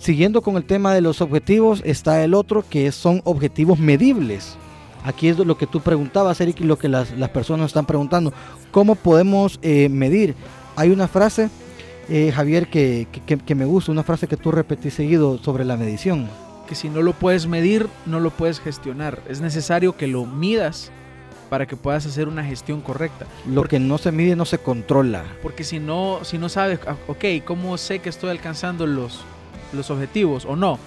[0.00, 4.56] Siguiendo con el tema de los objetivos, está el otro que son objetivos medibles.
[5.04, 8.32] Aquí es lo que tú preguntabas, Eric, y lo que las, personas están preguntando.
[8.70, 10.34] ¿Cómo podemos eh, medir?
[10.74, 11.50] Hay una frase,
[12.08, 16.30] eh, Javier, que, que, me gusta, una frase que tú repetís seguido sobre la medición.
[16.66, 19.22] Que si no lo puedes medir, no lo puedes gestionar.
[19.28, 20.90] Es necesario que lo midas
[21.50, 23.26] para que puedas hacer una gestión correcta.
[23.46, 25.24] Lo que no se mide no se controla.
[25.42, 29.20] Porque si no, si no sabes, ah, ok, ¿cómo sé que estoy alcanzando los,
[29.72, 30.78] los objetivos o no.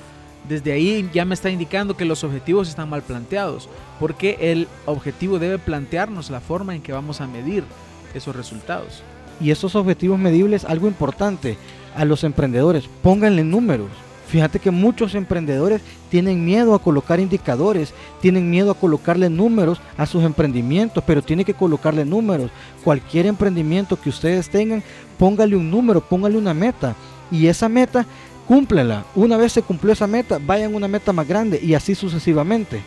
[0.47, 5.39] Desde ahí ya me está indicando que los objetivos están mal planteados, porque el objetivo
[5.39, 7.63] debe plantearnos la forma en que vamos a medir
[8.13, 9.03] esos resultados.
[9.39, 11.58] Y esos objetivos medibles, algo importante
[11.95, 13.89] a los emprendedores, pónganle números.
[14.27, 20.05] Fíjate que muchos emprendedores tienen miedo a colocar indicadores, tienen miedo a colocarle números a
[20.05, 22.49] sus emprendimientos, pero tiene que colocarle números.
[22.83, 24.83] Cualquier emprendimiento que ustedes tengan,
[25.19, 26.95] póngale un número, póngale una meta.
[27.31, 28.08] Y esa meta
[28.47, 29.05] cúmplela.
[29.16, 32.81] Una vez se cumplió esa meta, vayan a una meta más grande y así sucesivamente.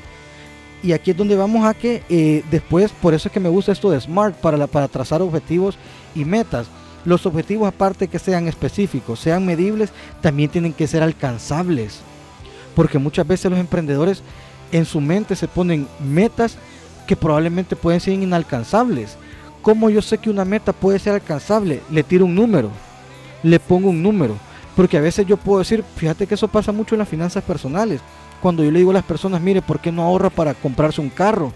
[0.83, 3.73] Y aquí es donde vamos a que eh, después, por eso es que me gusta
[3.73, 5.77] esto de SMART para, para trazar objetivos
[6.15, 6.69] y metas.
[7.05, 9.91] Los objetivos aparte que sean específicos, sean medibles,
[10.21, 12.01] también tienen que ser alcanzables.
[12.75, 14.23] Porque muchas veces los emprendedores
[14.73, 16.59] en su mente se ponen metas
[17.07, 19.17] que probablemente pueden ser inalcanzables.
[19.63, 21.81] ¿Cómo yo sé que una meta puede ser alcanzable?
[21.91, 22.71] Le tiro un número,
[23.43, 24.37] le pongo un número.
[24.77, 28.01] Porque a veces yo puedo decir, fíjate que eso pasa mucho en las finanzas personales.
[28.43, 31.09] Cuando yo le digo a las personas, mire, ¿por qué no ahorra para comprarse un
[31.09, 31.53] carro?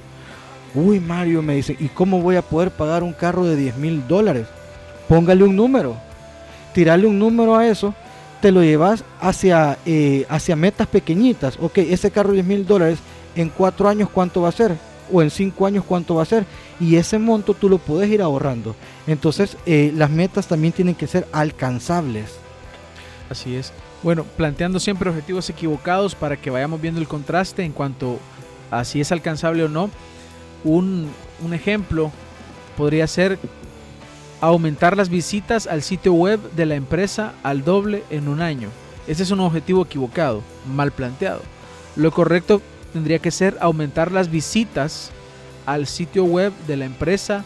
[0.75, 4.09] Uy, Mario, me dice, ¿y cómo voy a poder pagar un carro de 10 mil
[4.09, 4.47] dólares?
[5.06, 5.97] Póngale un número.
[6.72, 7.94] Tirarle un número a eso,
[8.41, 11.59] te lo llevas hacia, eh, hacia metas pequeñitas.
[11.61, 13.00] Ok, ese carro de 10 mil dólares,
[13.34, 14.77] en cuatro años, ¿cuánto va a ser?
[15.12, 16.47] O en cinco años, ¿cuánto va a ser?
[16.78, 18.75] Y ese monto tú lo puedes ir ahorrando.
[19.06, 22.40] Entonces, eh, las metas también tienen que ser alcanzables.
[23.31, 23.73] Así es.
[24.03, 28.19] Bueno, planteando siempre objetivos equivocados para que vayamos viendo el contraste en cuanto
[28.73, 29.89] a si es alcanzable o no.
[30.65, 31.09] Un,
[31.53, 32.11] ejemplo
[32.77, 33.39] podría ser
[34.41, 38.69] aumentar las visitas al sitio web de la empresa al doble en un año.
[39.07, 41.41] Ese es un objetivo equivocado, mal planteado.
[41.97, 42.61] Lo correcto
[42.93, 45.12] tendría que ser aumentar las visitas
[45.67, 47.45] al sitio web de la empresa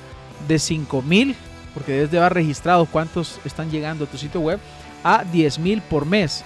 [0.49, 1.37] de 5000,
[1.75, 4.61] porque debes de haber registrado cuántos están llegando a tu sitio web,
[5.05, 6.43] a 10 mil por mes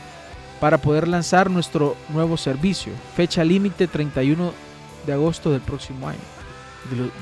[0.61, 2.93] para poder lanzar nuestro nuevo servicio.
[3.17, 4.53] Fecha límite 31
[5.07, 6.19] de agosto del próximo año.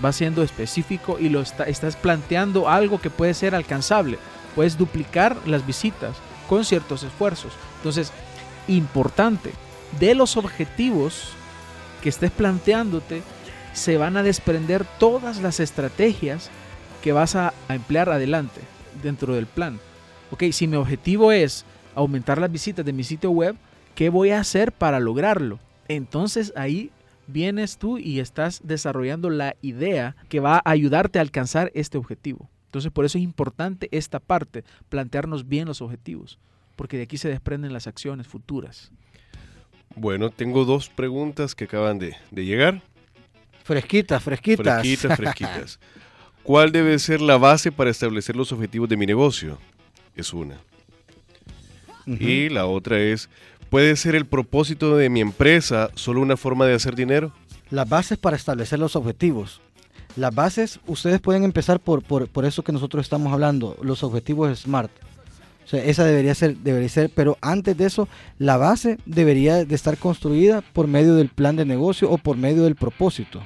[0.05, 4.19] Va siendo específico y lo estás planteando algo que puede ser alcanzable.
[4.55, 6.17] Puedes duplicar las visitas
[6.49, 7.53] con ciertos esfuerzos.
[7.79, 8.13] Entonces,
[8.69, 9.53] importante,
[10.01, 11.31] de los objetivos
[12.03, 13.23] que estés planteándote,
[13.75, 16.51] se van a desprender todas las estrategias
[17.03, 18.63] que vas a emplear adelante
[19.03, 19.79] dentro del plan
[20.31, 21.65] ok, si mi objetivo es
[21.95, 23.57] aumentar las visitas de mi sitio web,
[23.95, 25.59] ¿qué voy a hacer para lograrlo?
[25.89, 26.91] Entonces ahí
[27.27, 32.49] vienes tú y estás desarrollando la idea que va a ayudarte a alcanzar este objetivo.
[32.67, 36.39] Entonces por eso es importante esta parte, plantearnos bien los objetivos,
[36.77, 38.93] porque de aquí se desprenden las acciones futuras.
[39.95, 42.83] Bueno, tengo dos preguntas que acaban de, llegar.
[43.65, 44.81] Fresquitas, fresquitas.
[44.81, 45.81] Fresquitas, fresquitas.
[46.43, 49.59] ¿Cuál debe ser la base para establecer los objetivos de mi negocio?
[50.17, 50.57] Es una.
[52.07, 53.29] Y la otra es,
[53.69, 57.33] ¿puede ser el propósito de mi empresa solo una forma de hacer dinero?
[57.71, 59.61] Las bases para establecer los objetivos.
[60.15, 64.91] Las bases, ustedes pueden empezar por, por, eso que nosotros estamos hablando, los objetivos SMART.
[65.65, 68.09] O sea, esa debería ser, debería ser, pero antes de eso,
[68.39, 72.63] la base debería de estar construida por medio del plan de negocio o por medio
[72.63, 73.43] del propósito.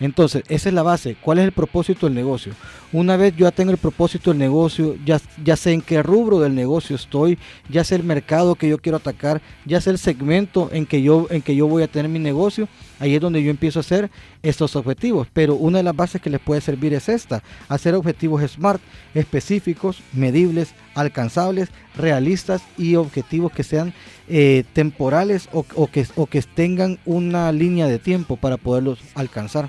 [0.00, 1.16] Entonces, esa es la base.
[1.20, 2.52] ¿Cuál es el propósito del negocio?
[2.92, 6.40] Una vez yo ya tengo el propósito del negocio, ya, ya sé en qué rubro
[6.40, 10.70] del negocio estoy, ya sé el mercado que yo quiero atacar, ya sé el segmento
[10.72, 12.68] en que yo, en que yo voy a tener mi negocio,
[13.00, 14.10] ahí es donde yo empiezo a hacer
[14.42, 15.28] estos objetivos.
[15.32, 18.80] Pero una de las bases que les puede servir es esta, hacer objetivos SMART,
[19.14, 23.92] específicos, medibles, alcanzables, realistas y objetivos que sean
[24.28, 29.68] eh, temporales o, que, o que tengan una línea de tiempo para poderlos alcanzar.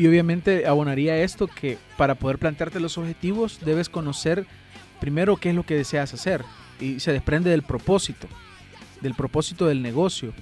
[0.00, 4.46] Y obviamente abonaría esto que para poder plantearte los objetivos debes conocer
[4.98, 6.42] primero qué es lo que deseas hacer.
[6.80, 8.26] y se desprende del propósito,
[9.02, 10.32] del propósito del negocio.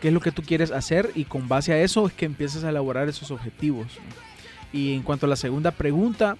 [0.00, 1.12] ¿Qué es lo que tú quieres hacer?
[1.14, 3.86] Y con base a eso es que empiezas a elaborar esos objetivos.
[4.72, 6.36] Y en cuanto a la segunda pregunta,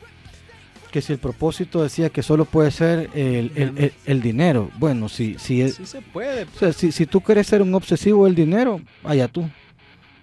[0.91, 5.87] que si el propósito decía que solo puede ser el, dinero, bueno, si, si, sí
[5.87, 6.43] se puede.
[6.43, 9.49] O sea, si, si tú quieres ser un obsesivo del dinero, allá tú.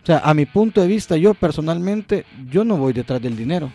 [0.03, 3.71] O sea, a mi punto de vista, yo personalmente, yo no voy detrás del dinero.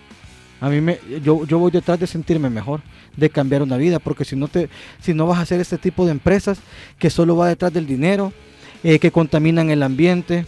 [0.60, 2.80] A mí me, yo, yo voy detrás de sentirme mejor,
[3.16, 4.68] de cambiar una vida, porque si no te,
[5.00, 6.58] si no vas a hacer este tipo de empresas
[6.98, 8.32] que solo va detrás del dinero,
[8.82, 10.46] eh, que contaminan el ambiente,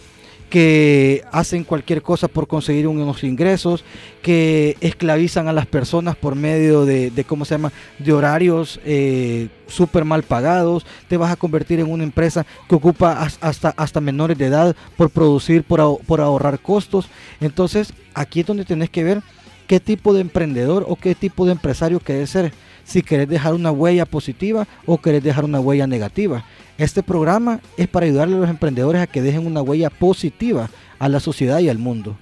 [0.49, 3.83] que hacen cualquier cosa por conseguir unos ingresos,
[4.21, 10.05] que esclavizan a las personas por medio de, ¿cómo se llama?, de horarios eh, súper
[10.05, 14.47] mal pagados, te vas a convertir en una empresa que ocupa hasta, hasta menores de
[14.47, 17.07] edad por producir, por, por ahorrar costos.
[17.39, 19.21] Entonces, aquí es donde tenés que ver
[19.67, 22.51] qué tipo de emprendedor o qué tipo de empresario querés ser.
[22.89, 26.43] Si querés dejar una huella positiva o querés dejar una huella negativa.
[26.79, 31.07] Este programa es para ayudarle a los emprendedores a que dejen una huella positiva a
[31.07, 32.17] la sociedad y al mundo.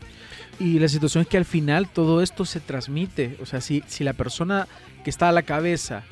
[0.59, 3.37] Y la situación es que al final todo esto se transmite.
[3.41, 4.67] O sea, si, si la persona
[5.05, 6.03] que está a la cabeza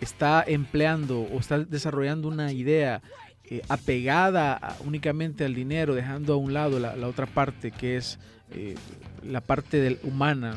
[0.00, 3.02] está empleando o está desarrollando una idea
[3.44, 8.18] eh, apegada únicamente al dinero, dejando a un lado la, otra parte que es
[8.52, 8.74] eh,
[9.22, 10.54] la parte del, humana,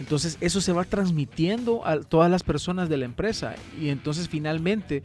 [0.00, 5.02] Entonces eso se va transmitiendo a todas las personas de la empresa y entonces finalmente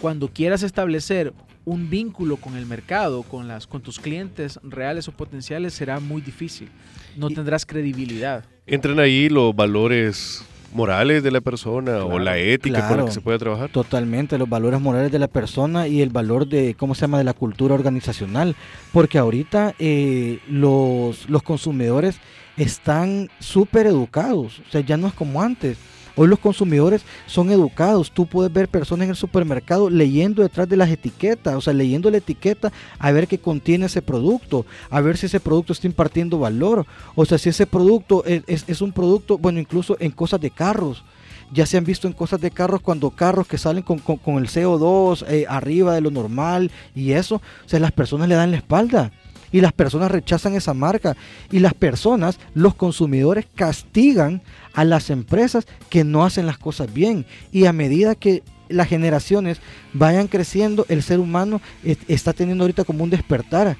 [0.00, 1.32] cuando quieras establecer
[1.64, 6.22] un vínculo con el mercado, con, las, con tus clientes reales o potenciales, será muy
[6.22, 6.68] difícil.
[7.16, 8.44] No tendrás credibilidad.
[8.66, 13.20] Entran ahí los valores morales de la persona o la ética con la que se
[13.20, 13.70] puede trabajar.
[13.70, 17.24] Totalmente, los valores morales de la persona y el valor de, ¿cómo se llama?, de
[17.24, 18.56] la cultura organizacional.
[18.92, 22.20] Porque ahorita eh, los, los consumidores
[22.58, 25.78] están súper educados, o sea, ya no es como antes.
[26.20, 28.10] Hoy los consumidores son educados.
[28.10, 32.10] Tú puedes ver personas en el supermercado leyendo detrás de las etiquetas, o sea, leyendo
[32.10, 36.40] la etiqueta a ver qué contiene ese producto, a ver si ese producto está impartiendo
[36.40, 41.04] valor, o sea, si ese producto es, un producto, bueno, incluso en cosas de carros.
[41.52, 45.24] Ya se han visto en cosas de carros cuando carros que salen con, el CO2
[45.28, 49.12] eh, arriba de lo normal y eso, o sea, las personas le dan la espalda
[49.52, 51.16] y las personas rechazan esa marca
[51.50, 54.42] y las personas, los consumidores castigan
[54.74, 59.60] a las empresas que no hacen las cosas bien y a medida que las generaciones
[59.92, 61.60] vayan creciendo, el ser humano
[62.06, 63.76] está teniendo ahorita como un despertar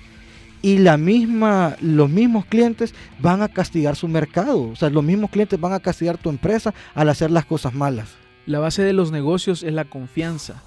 [0.62, 5.30] y la misma, los mismos clientes van a castigar su mercado, o sea, los mismos
[5.30, 8.08] clientes van a castigar tu empresa al hacer las cosas malas.
[8.46, 10.62] La base de los negocios es la confianza.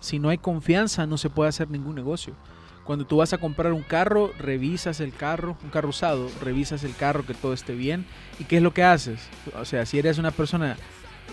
[0.00, 2.34] Si no hay confianza, no se puede hacer ningún negocio.
[2.84, 6.94] Cuando tú vas a comprar un carro, revisas el carro, un carro usado, revisas el
[6.94, 8.04] carro, que todo esté bien.
[8.38, 9.20] ¿Y qué es lo que haces?
[9.58, 10.76] O sea, si eres una persona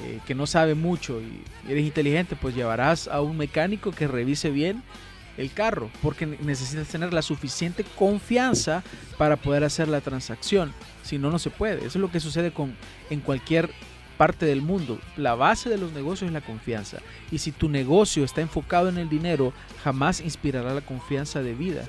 [0.05, 4.49] eh, que no sabe mucho y eres inteligente, pues llevarás a un mecánico que revise
[4.49, 4.81] bien
[5.37, 8.83] el carro, porque necesitas tener la suficiente confianza
[9.17, 10.73] para poder hacer la transacción.
[11.03, 11.79] Si no, no se puede.
[11.79, 12.75] Eso es lo que sucede con,
[13.09, 13.71] en cualquier
[14.21, 14.99] parte del mundo.
[15.17, 16.99] La base de los negocios es la confianza.
[17.31, 19.51] Y si tu negocio está enfocado en el dinero,
[19.83, 21.85] jamás inspirará la confianza de vida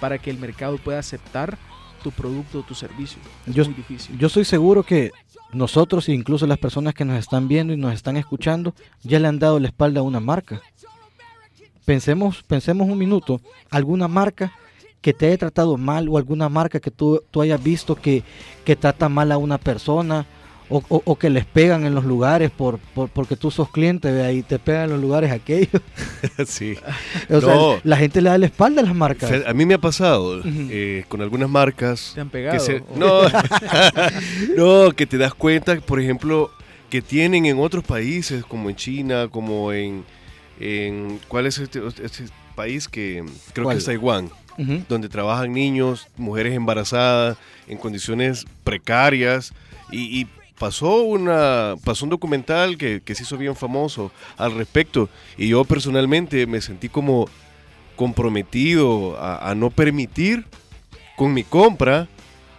[0.00, 1.56] para que el mercado pueda aceptar
[2.02, 3.20] tu producto o tu servicio.
[3.46, 4.18] Es yo, muy difícil.
[4.18, 5.12] Yo estoy seguro que
[5.52, 8.74] nosotros, incluso las personas que nos están viendo y nos están escuchando,
[9.04, 10.60] ya le han dado la espalda a una marca.
[11.84, 13.40] Pensemos, pensemos un minuto,
[13.70, 14.52] alguna marca
[15.00, 18.24] que te haya tratado mal o alguna marca que tú, tú hayas visto que,
[18.64, 20.26] que trata mal a una persona
[20.68, 24.58] o, que les pegan en los lugares por, porque tú sos cliente ve ahí te
[24.58, 25.70] pegan en los lugares aquellos.
[26.46, 26.76] Sí.
[27.30, 29.30] O sea, la gente le da la espalda a las marcas.
[29.46, 32.58] A mí me ha pasado eh, con algunas marcas te han pegado
[32.96, 33.22] no.
[34.56, 36.50] No que te das cuenta por ejemplo
[36.90, 40.04] que tienen en otros países como en China como en
[40.58, 44.30] en cuál es este, este país que creo que es Taiwán
[44.88, 47.36] donde trabajan niños mujeres embarazadas
[47.68, 49.52] en condiciones precarias
[49.90, 50.26] y, y
[50.58, 56.46] pasó, una, pasó un documental que, se hizo bien famoso al respecto y yo personalmente
[56.46, 57.28] me sentí como
[57.96, 60.44] comprometido a, no permitir
[61.16, 62.08] con mi compra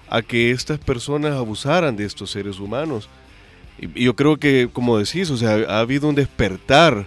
[0.09, 3.09] a que estas personas abusaran de estos seres humanos.
[3.77, 7.05] Y, yo creo que, como decís, o sea, ha habido un despertar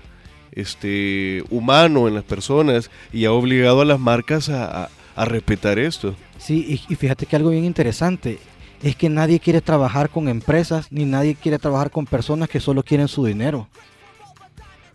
[0.52, 6.14] este, humano en las personas y ha obligado a las marcas a, a respetar esto.
[6.38, 8.38] Sí, y, fíjate que algo bien interesante,
[8.82, 12.82] es que nadie quiere trabajar con empresas ni nadie quiere trabajar con personas que solo
[12.82, 13.68] quieren su dinero.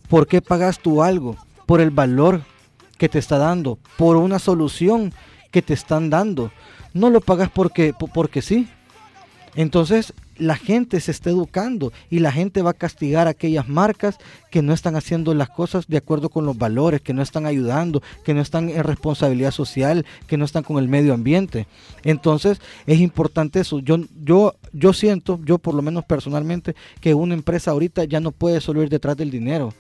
[0.10, 1.36] ¿Por qué pagas tú algo?
[1.66, 2.42] Por el valor
[2.98, 5.14] que te está dando, por una solución
[5.52, 6.52] que te están dando.
[6.94, 8.68] No lo pagas porque, porque sí.
[9.56, 14.18] Entonces, la gente se está educando y la gente va a castigar a aquellas marcas
[14.52, 18.02] que no están haciendo las cosas de acuerdo con los valores, que no están ayudando,
[18.24, 21.68] que no están en responsabilidad social, que no están con el medio ambiente.
[22.04, 23.80] Entonces es importante eso.
[23.80, 28.32] Yo, yo, yo siento, yo por lo menos personalmente, que una empresa ahorita ya no
[28.32, 29.74] puede solo ir detrás del dinero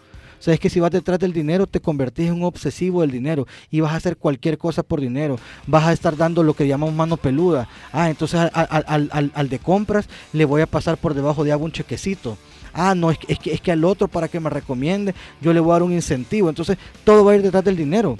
[0.45, 3.47] sea, es que si vas detrás del dinero, te convertís en un obsesivo del dinero
[3.71, 5.37] y vas a hacer cualquier cosa por dinero.
[5.67, 7.67] Vas a estar dando lo que llamamos mano peluda.
[7.91, 12.37] Ah, entonces al, de compras le voy a pasar por debajo de agua un chequecito
[12.75, 15.71] ah, no, es que, es que al otro para que me recomiende, yo le voy
[15.71, 16.49] a dar un incentivo.
[16.49, 18.17] Entonces, todo va a ir detrás del dinero.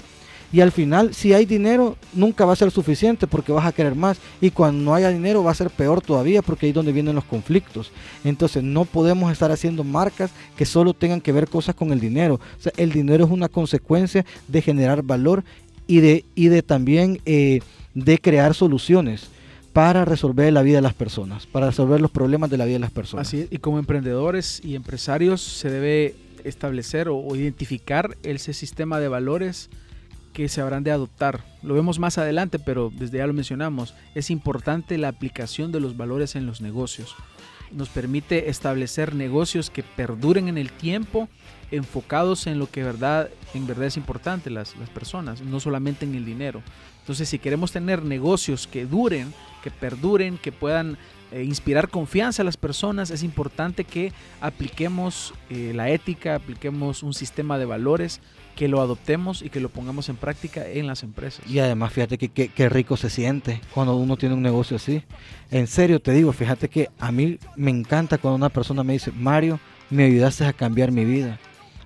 [0.52, 3.94] Y al final, si hay dinero, nunca va a ser suficiente porque vas a querer
[3.94, 4.18] más.
[4.40, 7.14] Y cuando no haya dinero va a ser peor todavía porque ahí es donde vienen
[7.14, 7.90] los conflictos.
[8.24, 12.34] Entonces no podemos estar haciendo marcas que solo tengan que ver cosas con el dinero.
[12.34, 15.44] O sea, el dinero es una consecuencia de generar valor
[15.86, 17.60] y de, y de también eh,
[17.94, 19.28] de crear soluciones
[19.72, 22.80] para resolver la vida de las personas, para resolver los problemas de la vida de
[22.80, 23.28] las personas.
[23.28, 29.68] Así y como emprendedores y empresarios se debe establecer o identificar ese sistema de valores
[30.36, 31.40] que se habrán de adoptar.
[31.62, 33.94] Lo vemos más adelante, pero desde ya lo mencionamos.
[34.14, 37.16] Es importante la aplicación de los valores en los negocios.
[37.72, 41.30] Nos permite establecer negocios que perduren en el tiempo,
[41.70, 46.14] enfocados en lo que verdad, en verdad es importante, las, las personas, no solamente en
[46.14, 46.62] el dinero.
[47.00, 50.98] Entonces, si queremos tener negocios que duren, que perduren, que puedan
[51.32, 57.14] eh, inspirar confianza a las personas, es importante que apliquemos eh, la ética, apliquemos un
[57.14, 58.20] sistema de valores
[58.54, 61.46] que lo adoptemos y que lo pongamos en práctica en las empresas.
[61.46, 65.02] Y además, fíjate que qué rico se siente cuando uno tiene un negocio así.
[65.50, 69.12] En serio te digo, fíjate que a mí me encanta cuando una persona me dice,
[69.12, 71.38] Mario, me ayudaste a cambiar mi vida.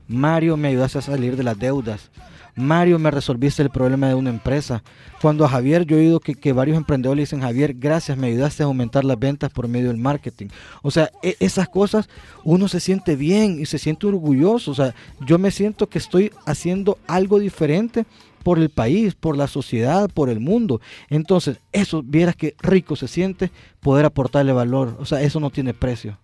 [0.06, 2.10] Mario, me ayudaste a salir de las deudas.
[2.54, 4.82] Mario, me resolviste el problema de una empresa.
[5.20, 8.62] Cuando a Javier, yo he oído que, varios emprendedores le dicen, Javier, gracias, me ayudaste
[8.62, 10.48] a aumentar las ventas por medio del marketing.
[10.82, 12.08] O sea, e, esas cosas
[12.44, 14.70] uno se siente bien y se siente orgulloso.
[14.70, 14.94] O sea,
[15.26, 18.04] yo me siento que estoy haciendo algo diferente
[18.42, 20.80] por el país, por la sociedad, por el mundo.
[21.08, 24.96] Entonces, eso, vieras que rico se siente poder aportarle valor.
[24.98, 26.18] O sea, eso no tiene precio.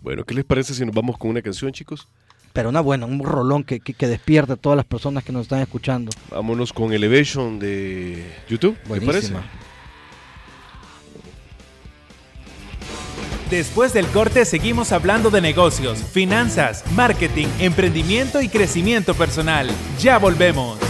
[0.00, 2.08] Bueno, ¿qué les parece si nos vamos con una canción, chicos?
[2.52, 5.60] Pero una buena, un rolón que, que, despierta a todas las personas que nos están
[5.60, 6.10] escuchando.
[6.30, 9.34] Vámonos con Elevation de YouTube, ¿me parece?
[13.50, 19.68] Después del corte seguimos hablando de negocios, finanzas, marketing, emprendimiento y crecimiento personal.
[19.98, 20.89] Ya volvemos.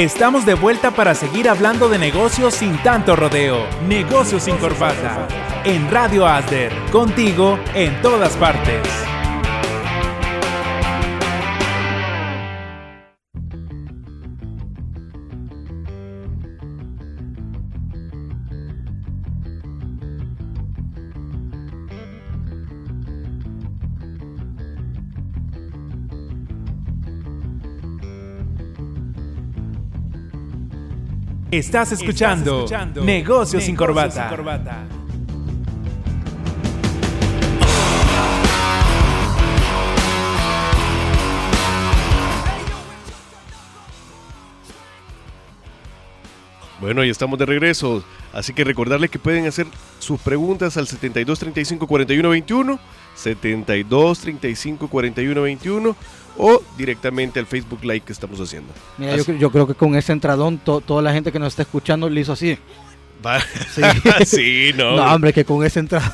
[0.00, 3.66] Estamos de vuelta para seguir hablando de negocios sin tanto rodeo.
[3.86, 5.28] Negocios sin corbata.
[5.62, 6.72] En Radio Asder.
[6.90, 9.09] Contigo en todas partes.
[31.50, 32.64] Estás escuchando,
[33.02, 34.30] Negocios, sin, corbata.
[46.80, 49.66] Bueno, ya estamos de regreso, así que recordarles que pueden hacer
[49.98, 52.80] sus preguntas al 72 35 41 21,
[53.16, 55.96] 72 35 41 21
[56.36, 58.72] o directamente al Facebook Live que estamos haciendo.
[58.98, 62.20] Mira, yo, creo que con ese entradón toda la gente que nos está escuchando le
[62.20, 62.58] hizo así.
[64.24, 64.72] Sí.
[64.76, 64.96] no.
[64.96, 66.10] No, hombre, que con ese entradón.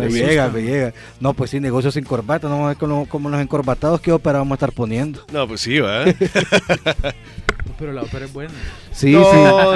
[0.00, 0.92] me llega, me llega.
[1.18, 2.48] No, pues sí, negocios sin corbata.
[2.48, 5.24] No vamos a ver como, como los encorbatados que ópera vamos a estar poniendo.
[5.32, 6.04] No, pues sí, va.
[7.78, 8.52] Pero la ópera es buena.
[8.92, 9.16] Sí,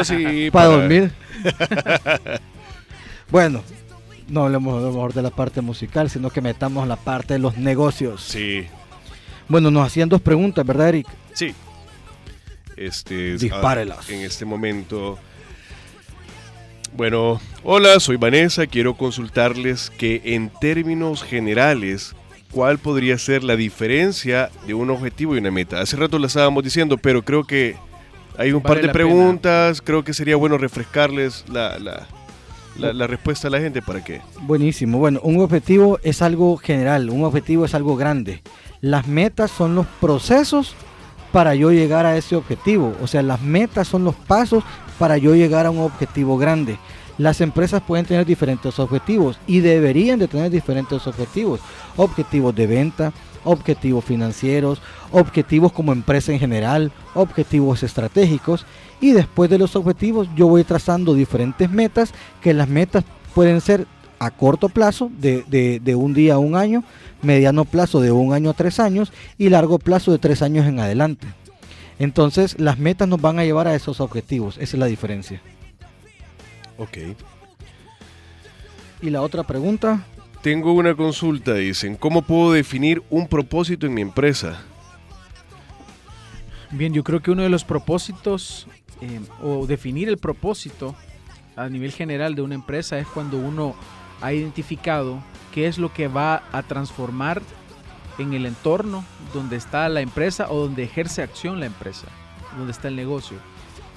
[0.04, 0.50] sí.
[0.52, 1.12] para dormir.
[3.30, 3.62] bueno,
[4.28, 7.40] no hablemos a lo mejor de la parte musical, sino que metamos la parte de
[7.40, 8.22] los negocios.
[8.22, 8.66] Sí.
[9.48, 11.06] Bueno, nos hacían dos preguntas, ¿verdad, Eric?
[11.32, 11.54] Sí.
[12.76, 14.08] Este, Dispárelas.
[14.10, 15.18] en este momento.
[16.96, 18.66] Bueno, hola, soy Vanessa.
[18.66, 22.14] Quiero consultarles que en términos generales,
[22.50, 25.80] ¿cuál podría ser la diferencia de un objetivo y una meta?
[25.80, 27.76] Hace rato la estábamos diciendo, pero creo que
[28.38, 29.82] hay un par de preguntas.
[29.82, 32.06] Creo que sería bueno refrescarles la, la,
[33.06, 34.20] respuesta a la gente para qué.
[34.42, 34.98] Buenísimo.
[34.98, 38.42] Bueno, un objetivo es algo general, un objetivo es algo grande.
[38.80, 40.74] Las metas son los procesos
[41.32, 42.94] para yo llegar a ese objetivo.
[43.02, 44.62] O sea, las metas son los pasos
[44.98, 46.78] para yo llegar a un objetivo grande.
[47.18, 51.60] Las empresas pueden tener diferentes objetivos y deberían de tener diferentes objetivos.
[51.96, 53.12] Objetivos de venta,
[53.44, 54.80] objetivos financieros,
[55.12, 58.66] objetivos como empresa en general, objetivos estratégicos
[59.00, 63.04] y después de los objetivos yo voy trazando diferentes metas que las metas
[63.34, 63.86] pueden ser
[64.18, 65.44] a corto plazo de,
[65.82, 66.84] de, un día a un año,
[67.22, 70.80] mediano plazo de un año a tres años y largo plazo de tres años en
[70.80, 71.26] adelante.
[71.98, 75.42] Entonces las metas nos van a llevar a esos objetivos, esa es la diferencia.
[76.78, 76.98] Ok.
[79.02, 80.04] ¿Y la otra pregunta?
[80.44, 84.60] Tengo una consulta, dicen, ¿cómo puedo definir un propósito en mi empresa?
[86.70, 88.66] Bien, yo creo que uno de los propósitos
[89.00, 90.94] eh, o definir el propósito
[91.56, 93.74] a nivel general de una empresa es cuando uno
[94.20, 97.40] ha identificado qué es lo que va a transformar
[98.18, 99.02] en el entorno
[99.32, 102.08] donde está la empresa o donde ejerce acción la empresa,
[102.58, 103.38] donde está el negocio.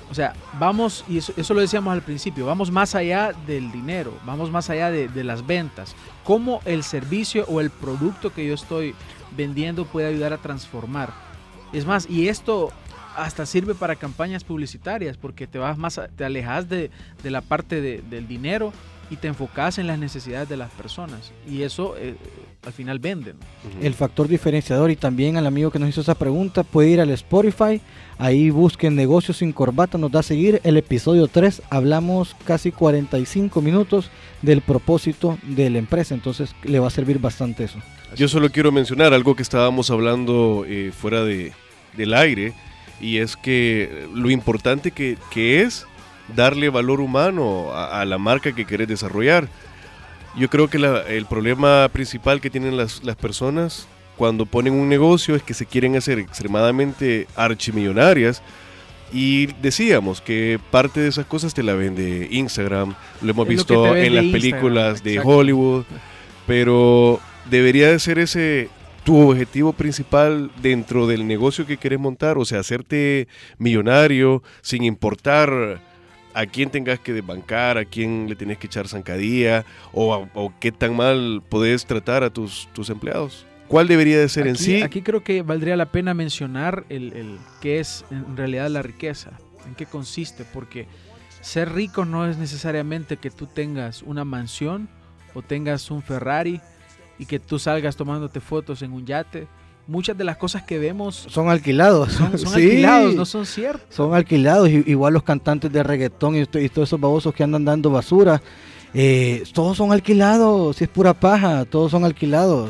[0.09, 4.49] O sea, vamos, y eso, lo decíamos al principio, vamos más allá del dinero, vamos
[4.49, 5.95] más allá de, las ventas.
[6.23, 8.95] Cómo el servicio o el producto que yo estoy
[9.35, 11.13] vendiendo puede ayudar a transformar.
[11.73, 12.71] Es más, y esto
[13.17, 16.89] hasta sirve para campañas publicitarias, porque te vas más, te alejas de,
[17.23, 18.71] la parte de, del dinero
[19.09, 21.31] y te enfocas en las necesidades de las personas.
[21.49, 22.15] Y eso, eh,
[22.65, 23.35] al final venden.
[23.35, 23.85] Ujú.
[23.85, 27.09] el factor diferenciador y también al amigo que nos hizo esa pregunta puede ir al
[27.11, 27.81] Spotify,
[28.17, 33.61] ahí busquen negocios sin corbata, nos da a seguir el episodio 3, hablamos casi 45
[33.61, 34.09] minutos
[34.41, 37.79] del propósito de la empresa, entonces le va a servir bastante eso.
[38.15, 41.53] Yo solo quiero mencionar algo que estábamos hablando eh, fuera de,
[41.95, 42.53] del aire,
[42.99, 45.85] y es que lo importante que, que es
[46.35, 49.47] darle valor humano a, a la marca que querés desarrollar.
[50.37, 53.87] Yo creo que la- el problema principal que tienen las, las personas
[54.17, 58.41] cuando ponen un negocio es que se quieren hacer extremadamente archimillonarias.
[59.13, 63.95] Y decíamos que parte de esas cosas te la vende Instagram, lo hemos Es visto
[63.95, 65.29] en las Instagram, películas de exacto.
[65.29, 65.85] Hollywood,
[66.45, 68.69] pero debería de ser ese
[69.05, 75.79] tu objetivo principal dentro del negocio que quieres montar, o sea, hacerte millonario sin importar
[76.39, 80.53] a quién tengas que desbancar, a quién le tienes que echar zancadilla o, a- o
[80.59, 83.45] qué tan mal podés tratar a tus, tus empleados.
[83.67, 84.81] ¿Cuál debería de ser en sí?
[84.81, 89.31] aquí creo que valdría la pena mencionar el, el qué es en realidad la riqueza,
[89.67, 90.87] en qué consiste, porque
[91.41, 94.87] ser rico no es necesariamente que tú tengas una mansión
[95.33, 96.61] o tengas un Ferrari
[97.19, 99.47] y que tú salgas tomándote fotos en un yate.
[99.87, 102.11] Muchas de las cosas que vemos Son alquilados.
[102.11, 103.95] son, son Sí, alquilados, no son ciertos.
[103.95, 107.63] Son alquilados, igual los cantantes de reggaetón y, to- y todos esos babosos que andan
[107.63, 108.41] dando basura.
[108.93, 112.69] eh, todos son alquilados, si es pura paja, todos son alquilados.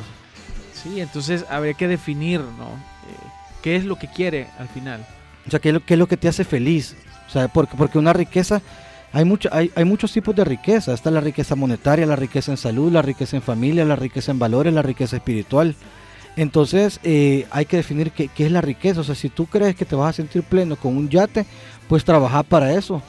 [0.74, 2.66] Sí, entonces habría que definir, ¿no?
[2.66, 3.28] Eh,
[3.64, 5.06] ¿Qué es lo que quiere al final?
[5.48, 6.96] O sea, ¿qué es lo, qué es lo que te hace feliz?
[7.28, 8.62] O sea, porque, porque una riqueza,
[9.12, 10.94] hay, mucho, hay, hay muchos tipos de riqueza.
[10.94, 14.38] Está la riqueza monetaria, la riqueza en salud, la riqueza en familia, la riqueza en
[14.40, 15.76] valores, la riqueza espiritual.
[16.38, 19.02] Entonces, eh, hay que definir qué, qué es la riqueza.
[19.02, 21.46] O sea, si tú crees que te vas a sentir pleno con un yate,
[21.90, 23.02] pues trabajar para eso.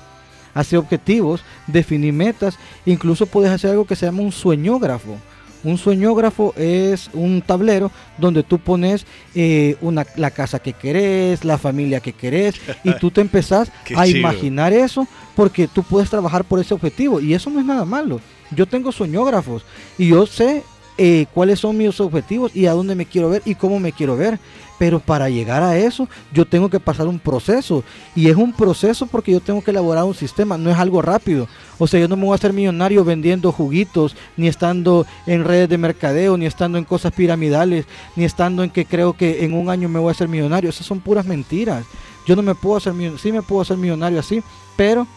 [0.55, 2.59] Hacer objetivos, definir metas.
[2.87, 5.17] Incluso puedes hacer algo que se llama un sueñógrafo.
[5.65, 11.59] Un sueñógrafo es un tablero donde tú pones eh, una, la casa que querés, la
[11.59, 14.19] familia que querés, y tú te empezás a chido.
[14.19, 17.21] imaginar eso porque tú puedes trabajar por ese objetivo.
[17.21, 18.21] Y eso no es nada malo.
[18.53, 19.65] Yo tengo sueñógrafos
[19.99, 20.63] y yo sé
[20.99, 24.17] eh, cuáles son mis objetivos y a dónde me quiero ver y cómo me quiero
[24.17, 24.39] ver.
[24.79, 27.83] Pero para llegar a eso, yo tengo que pasar un proceso.
[28.15, 31.49] Y es un proceso porque yo tengo que elaborar un sistema, no es algo rápido.
[31.79, 35.69] O sea, yo no me voy a hacer millonario vendiendo juguitos, ni estando en redes
[35.69, 39.69] de mercadeo, ni estando en cosas piramidales, ni estando en que creo que en un
[39.69, 40.71] año me voy a hacer millonario.
[40.71, 41.85] Esas son puras mentiras.
[42.27, 44.43] Yo no me puedo hacer millonario, sí me puedo hacer millonario así,
[44.77, 45.09] pero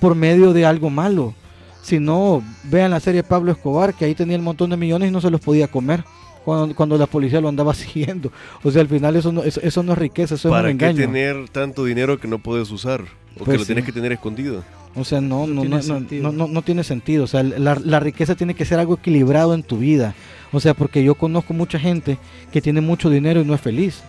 [0.00, 1.34] por medio de algo malo.
[1.82, 5.12] Si no, vean la serie Pablo Escobar, que ahí tenía el montón de millones y
[5.12, 6.04] no se los podía comer
[6.44, 8.30] cuando, cuando la policía lo andaba siguiendo.
[8.62, 10.78] O sea, al final eso no, eso, eso no es riqueza, eso es ¿Para un
[10.78, 11.06] qué engaño.
[11.06, 13.02] tener tanto dinero que no puedes usar?
[13.36, 13.66] O que Pues lo sí.
[13.68, 14.64] tienes que tener escondido.
[14.94, 16.22] O sea, no, No no, tiene no, no, sentido.
[16.24, 17.24] no, no- no tiene sentido.
[17.24, 20.14] O sea, la, la riqueza tiene que ser algo equilibrado en tu vida.
[20.52, 22.18] O sea, porque yo conozco mucha gente
[22.50, 24.02] que tiene mucho dinero y no es feliz.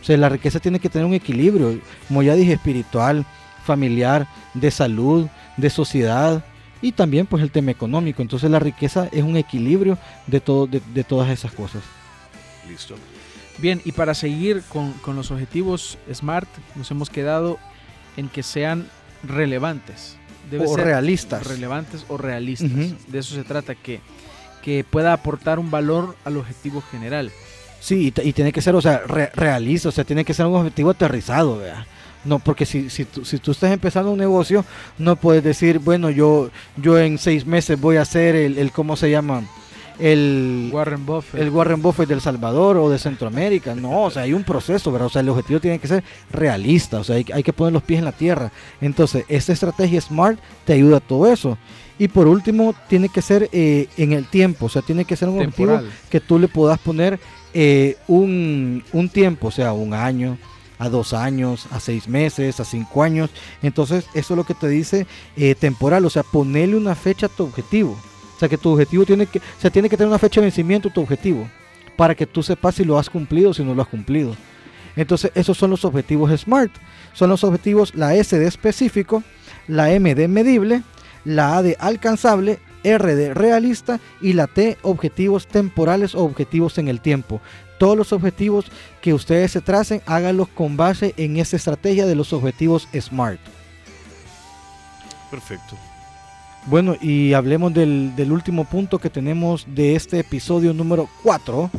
[0.00, 3.26] O sea, la riqueza tiene que tener un equilibrio, como ya dije, espiritual,
[3.64, 6.44] familiar, de salud, de sociedad
[6.82, 8.22] y también pues el tema económico.
[8.22, 11.82] Entonces la riqueza es un equilibrio de, todo, de, de todas esas cosas.
[12.68, 12.94] Listo.
[13.58, 17.58] Bien, y para seguir con, con los objetivos SMART, nos hemos quedado
[18.16, 18.86] en que sean
[19.24, 20.16] relevantes.
[20.50, 21.46] Debe o ser realistas.
[21.46, 22.70] relevantes o realistas.
[22.70, 22.94] Ujú.
[23.08, 24.00] De eso se trata, que,
[24.62, 27.32] que pueda aportar un valor al objetivo general.
[27.80, 30.46] Sí, y, y tiene que ser, o sea, re- realista, o sea, tiene que ser
[30.46, 31.84] un objetivo aterrizado, ¿verdad?
[32.28, 34.62] No, porque si, si, tú, si tú estás empezando un negocio,
[34.98, 38.96] no puedes decir, bueno, yo, yo en seis meses voy a hacer el, el ¿cómo
[38.96, 39.44] se llama?
[39.98, 41.40] El, Warren Buffett.
[41.40, 43.74] el Warren Buffett del Salvador o de Centroamérica.
[43.74, 45.06] No, o sea, hay un proceso, ¿verdad?
[45.06, 47.82] O sea, el objetivo tiene que ser realista, o sea, hay, hay que poner los
[47.82, 48.52] pies en la tierra.
[48.82, 51.56] Entonces, esta estrategia SMART te ayuda a todo eso.
[51.98, 55.30] Y por último, tiene que ser eh, en el tiempo, o sea, tiene que ser
[55.30, 57.18] un objetivo que tú le puedas poner
[57.54, 60.36] eh, un, un tiempo, o sea, un año,
[60.78, 63.30] a dos años, a seis meses, a cinco años.
[63.62, 67.28] Entonces, eso es lo que te dice eh, temporal, o sea, ponerle una fecha a
[67.28, 67.98] tu objetivo.
[68.36, 70.46] O sea, que tu objetivo tiene que, o sea, tiene que tener una fecha de
[70.46, 71.48] vencimiento tu objetivo,
[71.96, 74.36] para que tú sepas si lo has cumplido o si no lo has cumplido.
[74.94, 76.72] Entonces, esos son los objetivos SMART.
[77.12, 79.22] Son los objetivos, la S de específico,
[79.66, 80.82] la M de medible,
[81.24, 86.88] la A de alcanzable, R de realista y la T objetivos temporales o objetivos en
[86.88, 87.40] el tiempo.
[87.78, 88.66] Todos los objetivos
[89.00, 93.40] que ustedes se tracen, háganlos con base en esta estrategia de los objetivos SMART.
[95.30, 95.76] Perfecto.
[96.66, 101.70] Bueno, y hablemos del, del último punto que tenemos de este episodio número 4,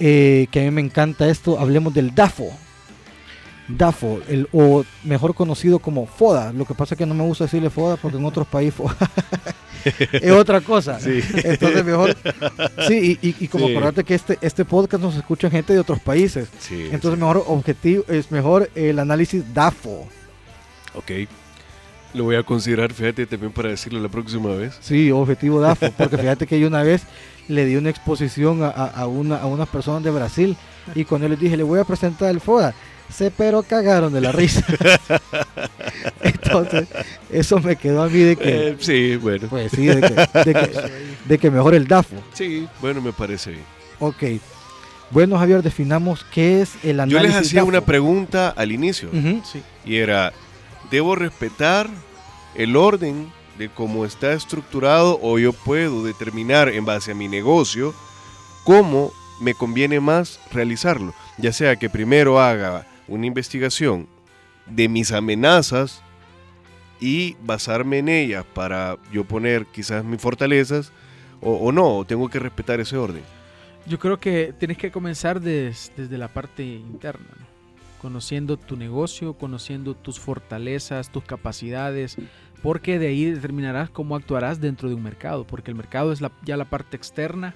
[0.00, 2.52] eh, que a mí me encanta esto, hablemos del DAFO.
[3.68, 6.52] DAFO, el, o mejor conocido como FODA.
[6.52, 8.80] Lo que pasa es que no me gusta decirle FODA porque en otros países
[10.12, 10.98] es otra cosa.
[11.00, 11.20] Sí.
[11.44, 12.16] Entonces mejor...
[12.86, 13.72] Sí, y, y- y como Sí.
[13.76, 16.48] acordate que este, este podcast nos escucha gente de otros países.
[16.58, 20.06] Sí, Entonces mejor objetivo, es mejor el análisis DAFO.
[20.94, 21.10] Ok.
[22.14, 24.78] Lo voy a considerar, fíjate, también para decirlo la próxima vez.
[24.80, 27.02] Sí, objetivo DAFO, porque fíjate que yo una vez
[27.48, 30.56] le di una exposición a, a- a una, a unas personas de Brasil
[30.94, 32.74] y cuando yo les dije, le voy a presentar el FODA,
[33.12, 34.64] se pero cagaron de la risa.
[36.22, 36.88] Entonces,
[37.30, 39.48] eso me quedó a mí de que, Eh, sí, bueno.
[39.48, 40.08] pues sí, de que,
[40.44, 40.90] de que,
[41.24, 42.16] de que mejor el DAFO.
[42.32, 43.64] Sí, bueno, me parece bien.
[44.00, 44.22] Ok.
[45.10, 47.68] Bueno, Javier, definamos qué es el Yo análisis les hacía DAFO.
[47.68, 49.08] una pregunta al inicio.
[49.50, 49.62] Sí.
[49.84, 50.32] y era,
[50.90, 51.88] ¿debo respetar
[52.54, 57.92] el orden de cómo está estructurado o yo puedo determinar en base a mi negocio
[58.64, 61.14] cómo me conviene más realizarlo?
[61.38, 64.06] Ya sea que primero haga una investigación
[64.66, 66.02] de mis amenazas
[67.00, 70.92] y basarme en ellas para yo poner quizás mis fortalezas
[71.40, 73.22] o, no, tengo que respetar ese orden.
[73.86, 77.46] Yo creo que tienes que comenzar des- desde la parte interna, ¿no?
[78.02, 82.16] conociendo tu negocio, conociendo tus fortalezas, tus capacidades,
[82.62, 86.56] porque de ahí determinarás cómo actuarás dentro de un mercado, porque el mercado es ya
[86.56, 87.54] la parte externa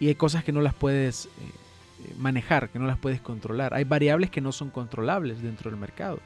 [0.00, 1.28] y hay cosas que no las puedes eh,
[2.18, 3.74] manejar, que no las puedes controlar.
[3.74, 6.20] Hay variables que no son controlables dentro del mercado,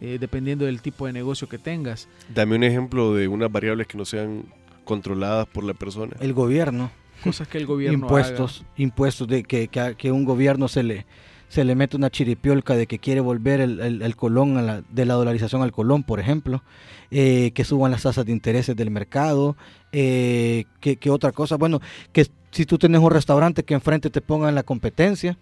[0.00, 2.08] eh, dependiendo del tipo de negocio que tengas.
[2.34, 4.44] Dame un ejemplo de unas variables que no sean
[4.84, 6.16] controladas por la persona.
[6.20, 6.90] El gobierno.
[7.22, 11.06] Cosas que el gobierno impuestos, impuestos de que, que, a- que un gobierno se le
[11.52, 14.82] se le mete una chiripiolca de que quiere volver el, el- el colón a la-
[14.88, 16.62] de la dolarización al colón, por ejemplo,
[17.10, 19.54] eh, que suban las tasas de intereses del mercado,
[19.92, 21.80] eh, que, que otra cosa, bueno,
[22.12, 25.36] que si tú tienes un restaurante que enfrente te pongan la competencia,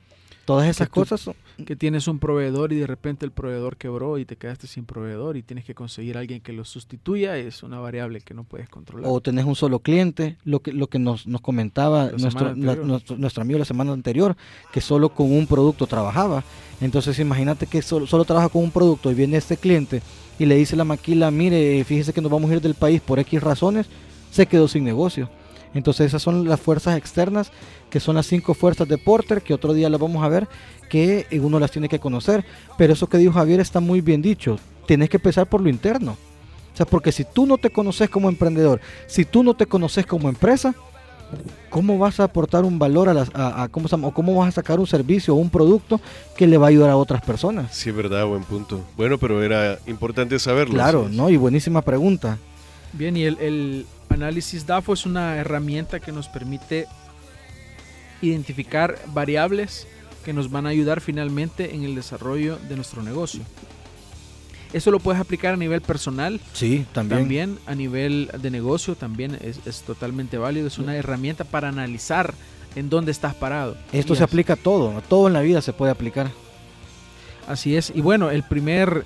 [0.51, 1.35] todas esas tú- cosas son-
[1.65, 5.37] que tienes un proveedor y de repente el proveedor quebró y te quedaste sin proveedor
[5.37, 8.69] y tienes que conseguir a alguien que lo sustituya es una variable que no puedes
[8.69, 9.11] controlar.
[9.11, 13.17] o tenés un solo cliente, lo que, lo que nos, nos comentaba nuestro, la- nuestro,
[13.17, 14.37] nuestro amigo la semana anterior,
[14.73, 16.43] que solo con un producto trabajaba.
[16.81, 20.03] Entonces imagínate que solo, solo trabaja con un producto y viene este cliente
[20.39, 23.19] y le dice la maquila, mire, fíjese que nos vamos a ir del país por
[23.19, 23.87] X razones,
[24.31, 25.29] se quedó sin negocio.
[25.75, 27.53] Entonces esas son las fuerzas externas,
[27.91, 30.49] que son las cinco fuerzas de Porter, que otro día las vamos a ver,
[30.89, 32.45] que eh, uno las tiene que conocer.
[32.77, 36.17] Pero eso que dijo Javier está muy bien dicho, tienes que empezar por lo interno.
[36.73, 40.07] O sea, porque si tú no te conoces como emprendedor, si tú no te conoces
[40.07, 40.75] como empresa,
[41.69, 44.09] ¿cómo vas a aportar un valor a las, a, a- ¿cómo, se llama?
[44.09, 46.01] o cómo vas a sacar un servicio o un producto
[46.37, 47.75] que le va a ayudar a otras personas?
[47.77, 48.81] Sí, es verdad, buen punto.
[48.97, 50.75] Bueno, pero era importante saberlo.
[50.75, 51.09] Claro.
[51.11, 51.31] ¿no?
[51.31, 52.39] Y buenísima pregunta.
[52.93, 56.87] Bien, y el, el análisis DAFO es una herramienta que nos permite
[58.23, 59.87] identificar variables
[60.25, 63.41] que nos van a ayudar finalmente en el desarrollo de nuestro negocio.
[64.73, 67.21] Eso lo puedes aplicar a nivel personal, Sí, también.
[67.21, 70.67] también a nivel de negocio, también es, es totalmente válido.
[70.69, 72.35] Es una herramienta para analizar
[72.77, 73.77] en dónde estás parado.
[73.93, 76.31] Esto se aplica a todo, a todo en la vida se puede aplicar.
[77.49, 77.91] Así es.
[77.93, 79.05] Y bueno, el primer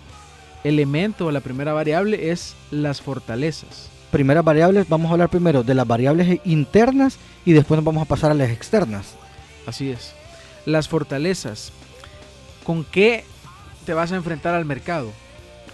[0.64, 3.88] elemento, la primera variable es las fortalezas.
[4.14, 8.08] Primeras variables, vamos a hablar primero de las variables internas y después nos vamos a
[8.08, 9.16] pasar a las externas.
[9.66, 10.14] Así es.
[10.66, 11.72] Las fortalezas.
[12.62, 13.24] ¿Con qué
[13.84, 15.10] te vas a enfrentar al mercado?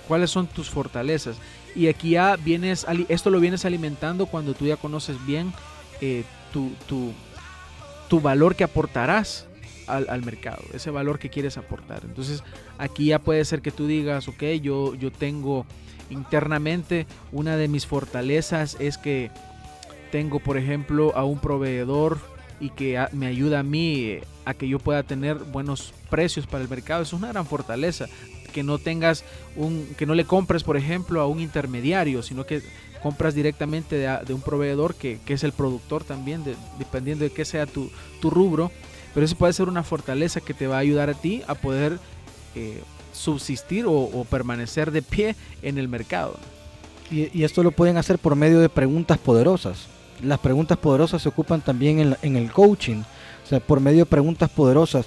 [0.08, 1.36] ¿Cuáles son tus fortalezas?
[1.74, 5.52] Y aquí ya vienes, esto lo vienes alimentando cuando tú ya conoces bien
[6.00, 7.12] eh, tu, tu-
[8.08, 9.44] tu valor que aportarás
[9.96, 12.02] al, mercado, ese valor que quieres aportar.
[12.04, 12.42] Entonces
[12.78, 15.66] aquí ya puede ser que tú digas, ok, yo, yo tengo
[16.10, 19.30] internamente una de mis fortalezas es que
[20.10, 22.18] tengo, por ejemplo, a un proveedor
[22.58, 26.62] y que me ayuda a mí eh, a que yo pueda tener buenos precios para
[26.62, 27.02] el mercado.
[27.02, 28.06] Es una gran fortaleza.
[28.52, 29.24] Que no tengas
[29.54, 32.62] un, que no le compres, por ejemplo, a un intermediario, sino que
[33.00, 37.44] compras directamente de, un proveedor que, que es el productor también, de- dependiendo de qué
[37.44, 38.72] sea tu, tu rubro.
[39.14, 41.98] Pero eso puede ser una fortaleza que te va a ayudar a ti a poder
[42.54, 46.36] eh, subsistir o, permanecer de pie en el mercado.
[47.10, 49.86] Y, esto lo pueden hacer por medio de preguntas poderosas.
[50.22, 53.02] Las preguntas poderosas se ocupan también en, en el coaching.
[53.44, 55.06] O sea, por medio de preguntas poderosas.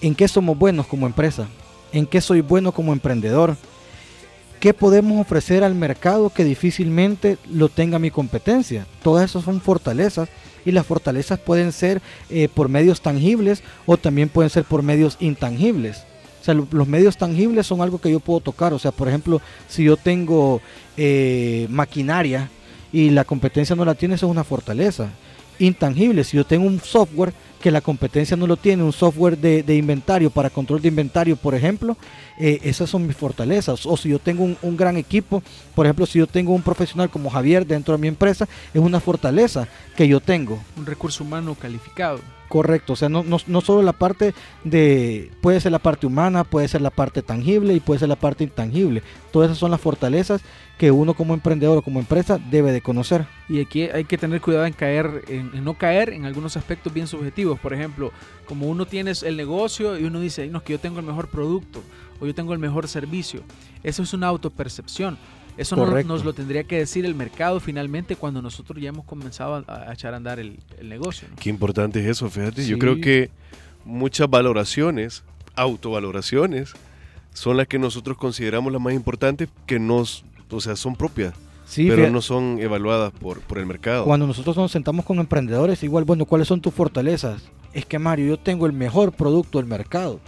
[0.00, 1.48] ¿En qué somos buenos como empresa?
[1.92, 3.56] ¿En qué soy bueno como emprendedor?
[4.60, 8.86] ¿Qué podemos ofrecer al mercado que difícilmente lo tenga mi competencia?
[9.02, 10.28] Todas esas son fortalezas
[10.68, 15.16] y las fortalezas pueden ser eh, por medios tangibles o también pueden ser por medios
[15.18, 16.04] intangibles.
[16.40, 18.72] O sea, lo- los medios tangibles son algo que yo puedo tocar.
[18.74, 20.60] O sea, por ejemplo, si yo tengo
[20.96, 22.50] eh, maquinaria
[22.92, 25.08] y la competencia no la tiene, eso es una fortaleza.
[25.58, 29.74] Intangible, si yo tengo un software que la competencia no lo tiene, un software de,
[29.74, 31.96] inventario para control de inventario, por ejemplo,
[32.38, 33.84] eh, esas son mis fortalezas.
[33.84, 35.42] O si yo tengo un gran equipo,
[35.74, 39.00] por ejemplo, si yo tengo un profesional como Javier dentro de mi empresa, es una
[39.00, 39.66] fortaleza
[39.96, 40.58] que yo tengo.
[40.76, 42.20] Un recurso humano calificado.
[42.48, 44.34] Correcto, o sea, no, no, no solo la parte
[44.64, 48.16] de, puede ser la parte humana, puede ser la parte tangible y puede ser la
[48.16, 49.02] parte intangible.
[49.30, 50.40] Todas esas son las fortalezas
[50.78, 53.26] que uno como emprendedor o como empresa debe de conocer.
[53.48, 57.06] Y aquí hay que tener cuidado en caer, en, no caer en algunos aspectos bien
[57.06, 57.58] subjetivos.
[57.58, 58.12] Por ejemplo,
[58.46, 61.82] como uno tiene el negocio y uno dice, no, que yo tengo el mejor producto
[62.20, 63.42] o yo tengo el mejor servicio.
[63.82, 65.18] Eso es una autopercepción.
[65.58, 66.12] Eso no- Correcto.
[66.12, 69.92] nos lo tendría que decir el mercado finalmente cuando nosotros ya hemos comenzado a, a
[69.92, 71.28] echar a andar el, el negocio.
[71.28, 71.36] ¿no?
[71.36, 72.64] Qué importante es eso, fíjate.
[72.64, 72.80] Yo Sí.
[72.80, 73.30] creo que
[73.84, 75.24] muchas valoraciones,
[75.82, 76.72] autovaloraciones,
[77.32, 81.34] son las que nosotros consideramos las más importantes que nos, o sea, son propias,
[81.66, 84.04] Sí, pero fíjate, no son evaluadas por, por el mercado.
[84.04, 87.42] cuando nosotros nos sentamos con emprendedores, igual, bueno, ¿cuáles son tus fortalezas?
[87.72, 90.20] Es que Mario, yo tengo el mejor producto del mercado,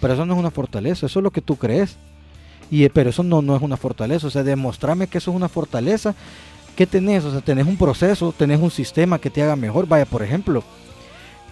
[0.00, 1.96] pero eso no es una fortaleza, eso es lo que tú crees.
[2.70, 5.48] Eh, pero eso no, no es una fortaleza, o sea, demostrarme que eso es una
[5.48, 6.14] fortaleza.
[6.74, 7.24] ¿Qué tenés?
[7.24, 9.86] O sea, tenés un proceso, tenés un sistema que te haga mejor.
[9.86, 10.62] Vaya, por ejemplo,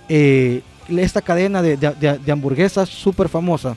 [0.08, 3.76] eh, esta cadena de, de- de- de hamburguesas súper famosa.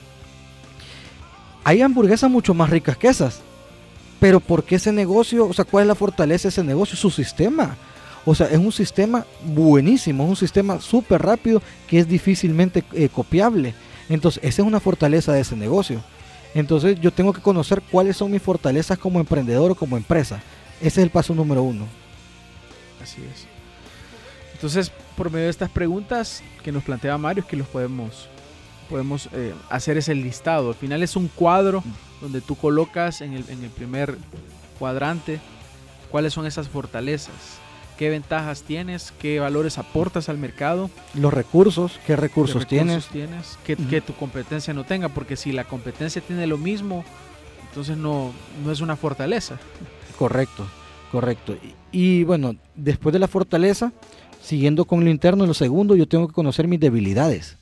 [1.64, 3.42] Hay hamburguesas mucho más ricas que esas.
[4.20, 5.46] Pero ¿por qué ese negocio?
[5.48, 6.98] O sea, ¿cuál es la fortaleza de ese negocio?
[6.98, 7.76] Su sistema.
[8.26, 13.10] O sea, es un sistema buenísimo, es un sistema súper rápido que es difícilmente eh,
[13.10, 13.74] copiable.
[14.10, 16.02] Entonces, esa es una fortaleza de ese negocio.
[16.60, 20.42] Entonces, yo tengo que conocer cuáles son mis fortalezas como emprendedor o como empresa.
[20.80, 21.86] Ese es el paso número uno.
[23.02, 23.46] Así es.
[24.54, 28.28] Entonces, por medio de estas preguntas que nos plantea Mario, es que los podemos,
[28.90, 30.70] podemos eh, hacer ese listado.
[30.70, 31.84] Al final es un cuadro
[32.22, 34.18] donde tú colocas en el, en el primer
[34.80, 35.40] cuadrante
[36.10, 37.60] cuáles son esas fortalezas,
[37.98, 43.08] qué ventajas tienes, qué valores aportas al mercado, Los recursos, qué qué recursos, tienes.
[43.08, 47.04] tienes que tu competencia no tenga, porque si la competencia tiene lo mismo,
[47.70, 48.32] entonces no,
[48.64, 49.58] no es una fortaleza.
[50.18, 50.66] Correcto,
[51.12, 51.58] correcto.
[51.92, 53.92] Y, y, bueno, después de la fortaleza,
[54.42, 57.58] siguiendo con lo interno, lo segundo, yo tengo que conocer mis debilidades.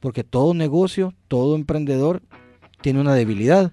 [0.00, 2.22] Porque todo negocio, todo emprendedor
[2.80, 3.72] tiene una debilidad.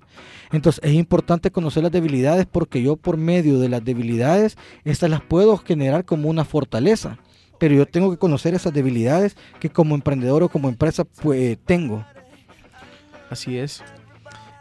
[0.51, 5.21] Entonces es importante conocer las debilidades porque yo por medio de las debilidades, estas las
[5.21, 7.17] puedo generar como una fortaleza.
[7.60, 12.05] Pero yo tengo que conocer esas debilidades que como emprendedor o como empresa pues tengo.
[13.29, 13.83] Así es.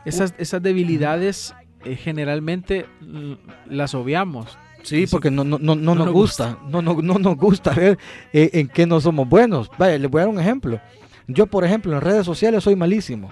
[0.05, 3.35] Esas, esas debilidades eh, generalmente mm,
[3.67, 4.59] las obviamos.
[4.83, 7.73] Sí, porque no, no, no, no no nos nos gusta, no, no, no nos gusta
[7.73, 7.99] ver
[8.33, 9.69] eh, en qué no somos buenos.
[9.79, 10.81] Vaya, les voy a dar un ejemplo.
[11.27, 13.31] Yo, por ejemplo, en redes sociales soy malísimo.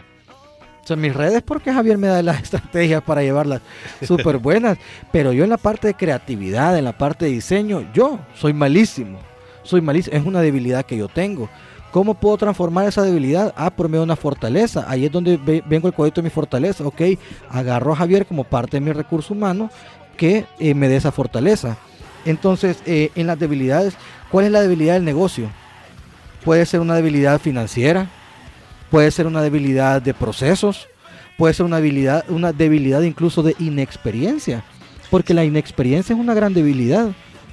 [0.90, 3.60] O mis redes porque Javier me da las estrategias para llevarlas
[4.06, 4.78] súper buenas.
[5.12, 9.18] Pero yo en la parte de creatividad, en la parte de diseño, yo soy malísimo.
[9.62, 10.16] Soy malísimo.
[10.16, 11.48] Es una debilidad que yo tengo.
[11.90, 13.54] ¿Cómo puedo transformar esa debilidad?
[13.56, 14.84] Ah, por medio de una fortaleza.
[14.88, 16.84] Ahí es donde ve- vengo el cuadrito de mi fortaleza.
[16.84, 17.00] Ok,
[17.48, 19.70] agarro a Javier como parte de mi recurso humano
[20.16, 21.76] que eh, me dé esa fortaleza.
[22.24, 23.94] Entonces, eh, en las debilidades,
[24.30, 25.48] ¿cuál es la debilidad del negocio?
[26.44, 28.08] Puede ser una debilidad financiera,
[28.94, 30.86] puede ser una debilidad de procesos,
[31.36, 34.62] puede ser una debilidad, una debilidad incluso de inexperiencia,
[35.10, 37.08] porque la inexperiencia es una gran debilidad.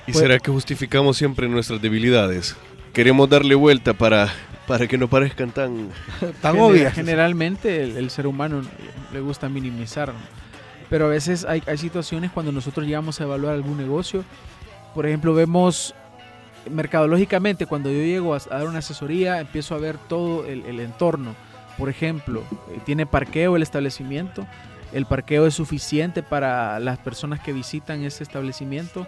[0.06, 2.56] ¿Y Pues- será que justificamos siempre nuestras debilidades?
[2.94, 4.30] Queremos darle vuelta para,
[4.68, 5.90] para que no parezcan tan...
[6.44, 6.94] Tan Gener- obvias.
[6.94, 8.62] Generalmente el, el ser humano
[9.12, 10.14] le gusta minimizar,
[10.92, 14.24] pero a veces hay, hay situaciones cuando nosotros llegamos a evaluar algún negocio.
[14.94, 15.96] Por ejemplo, vemos
[16.70, 20.80] mercadológicamente, cuando yo llego a, a dar una asesoría, empiezo a ver todo el, el
[20.80, 21.36] entorno.
[21.78, 24.46] Por ejemplo, eh, tiene parqueo el establecimiento,
[24.94, 29.08] el parqueo es suficiente para las personas que visitan ese establecimiento.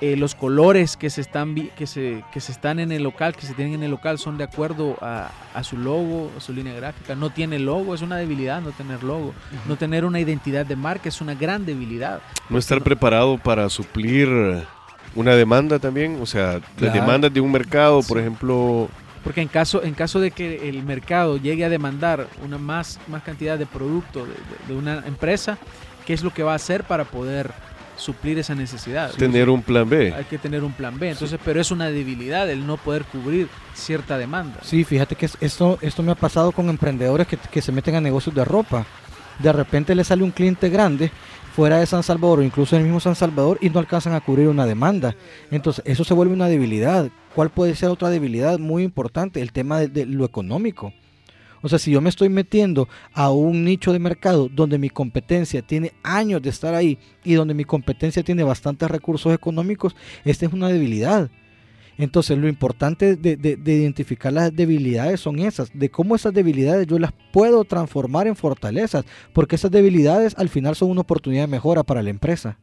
[0.00, 3.46] Eh, los colores que se están que se, que se están en el local, que
[3.46, 6.74] se tienen en el local, son de acuerdo a, a su logo, a su línea
[6.74, 7.14] gráfica.
[7.14, 9.32] No tiene logo, es una debilidad no tener logo.
[9.68, 12.20] No tener una identidad de marca es una gran debilidad.
[12.50, 14.28] No estar preparado para suplir
[15.14, 16.94] una demanda también, o sea, las Claro.
[16.94, 18.88] demandas de un mercado, por ejemplo,
[19.22, 23.22] Porque en caso, en caso de que el mercado llegue a demandar una más, más
[23.22, 24.38] cantidad de producto de, de-
[24.68, 25.56] de una empresa,
[26.06, 27.50] ¿qué es lo que va a hacer para poder
[27.96, 29.12] suplir esa necesidad?
[29.12, 30.12] tener un plan B.
[30.14, 31.10] Hay que tener un plan B.
[31.10, 34.58] Entonces, pero es una debilidad el no poder cubrir cierta demanda.
[34.62, 37.94] Sí, fíjate que es- esto, esto me ha pasado con emprendedores que, que se meten
[37.94, 38.84] a negocios de ropa.
[39.38, 41.10] De repente le sale un cliente grande
[41.54, 44.20] fuera de San Salvador o incluso en el mismo San Salvador y no alcanzan a
[44.20, 45.14] cubrir una demanda.
[45.52, 47.08] Entonces eso se vuelve una debilidad.
[47.32, 49.40] ¿Cuál puede ser otra debilidad muy importante?
[49.40, 50.92] El tema de, de lo económico.
[51.62, 55.62] O sea, si yo me estoy metiendo a un nicho de mercado donde mi competencia
[55.62, 59.94] tiene años de estar ahí y donde mi competencia tiene bastantes recursos económicos,
[60.24, 61.30] esta es una debilidad.
[61.96, 66.86] Entonces, lo importante de, de- de identificar las debilidades son esas, de cómo esas debilidades
[66.88, 71.48] yo las puedo transformar en fortalezas, porque esas debilidades al final son una oportunidad de
[71.48, 72.58] mejora para la empresa.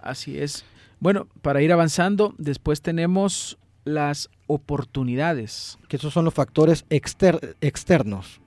[0.00, 0.64] Así es.
[1.00, 5.78] Bueno, para ir avanzando, después tenemos las oportunidades.
[5.88, 8.40] Que esos son los factores exter- externos.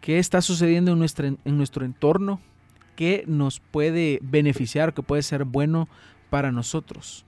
[0.00, 2.40] ¿Qué está sucediendo en, nuestra, en nuestro entorno?
[2.96, 5.88] ¿Qué nos puede beneficiar, que puede ser bueno
[6.28, 7.24] para nosotros?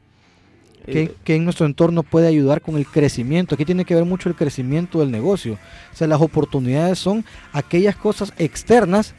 [0.84, 3.54] Que, Eh, que en nuestro entorno puede ayudar con el crecimiento.
[3.54, 5.58] Aquí tiene que ver mucho el crecimiento del negocio.
[5.92, 9.14] O sea, las oportunidades son aquellas cosas externas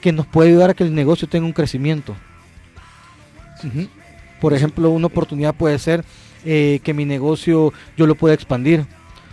[0.00, 2.16] que nos puede ayudar a que el negocio tenga un crecimiento.
[4.40, 6.04] Por ejemplo, una oportunidad puede ser
[6.46, 8.86] eh, que mi negocio yo lo pueda expandir,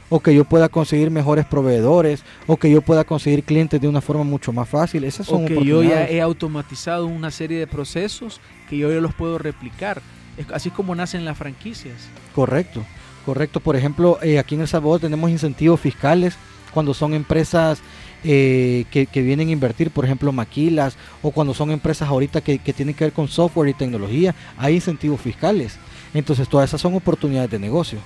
[0.09, 4.01] o que yo pueda conseguir mejores proveedores, o que yo pueda conseguir clientes de una
[4.01, 5.03] forma mucho más fácil.
[5.05, 8.99] Esas son o que yo ya he automatizado una serie de procesos que yo ya
[8.99, 10.01] los puedo replicar.
[10.37, 11.95] Es así como nacen las franquicias.
[12.35, 12.83] Correcto,
[13.25, 13.59] correcto.
[13.59, 16.35] Por ejemplo, eh, aquí en El Salvador tenemos incentivos fiscales
[16.73, 17.79] cuando son empresas
[18.23, 22.59] eh, que, que vienen a invertir, por ejemplo, maquilas, o cuando son empresas ahorita que,
[22.59, 25.77] que tienen que ver con software y tecnología, hay incentivos fiscales.
[26.13, 27.99] Entonces, todas esas son oportunidades de negocio.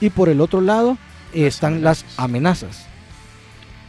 [0.00, 0.98] Y por el otro lado
[1.32, 2.86] eh, Las están las amenazas.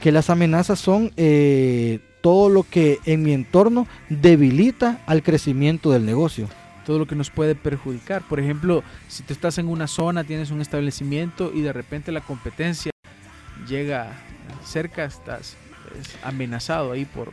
[0.02, 6.06] Que las amenazas son eh, todo lo que en mi entorno debilita al crecimiento del
[6.06, 6.48] negocio.
[6.86, 8.22] Todo lo que nos puede perjudicar.
[8.28, 12.22] Por ejemplo, si tú estás en una zona, tienes un establecimiento y de repente la
[12.22, 12.92] competencia
[13.68, 14.12] llega
[14.66, 15.56] cerca, estás
[15.92, 17.32] pues, amenazado ahí por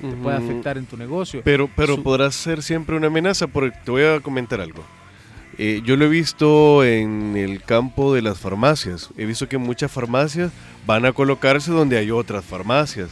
[0.00, 1.40] te puede afectar en tu negocio.
[1.42, 4.84] Pero, pero Su- podrá ser siempre una amenaza, porque te voy a comentar algo.
[5.56, 9.08] Eh, yo lo he visto en el campo de las farmacias.
[9.16, 10.52] He visto que muchas farmacias
[10.86, 13.08] van a colocarse donde hay otras farmacias,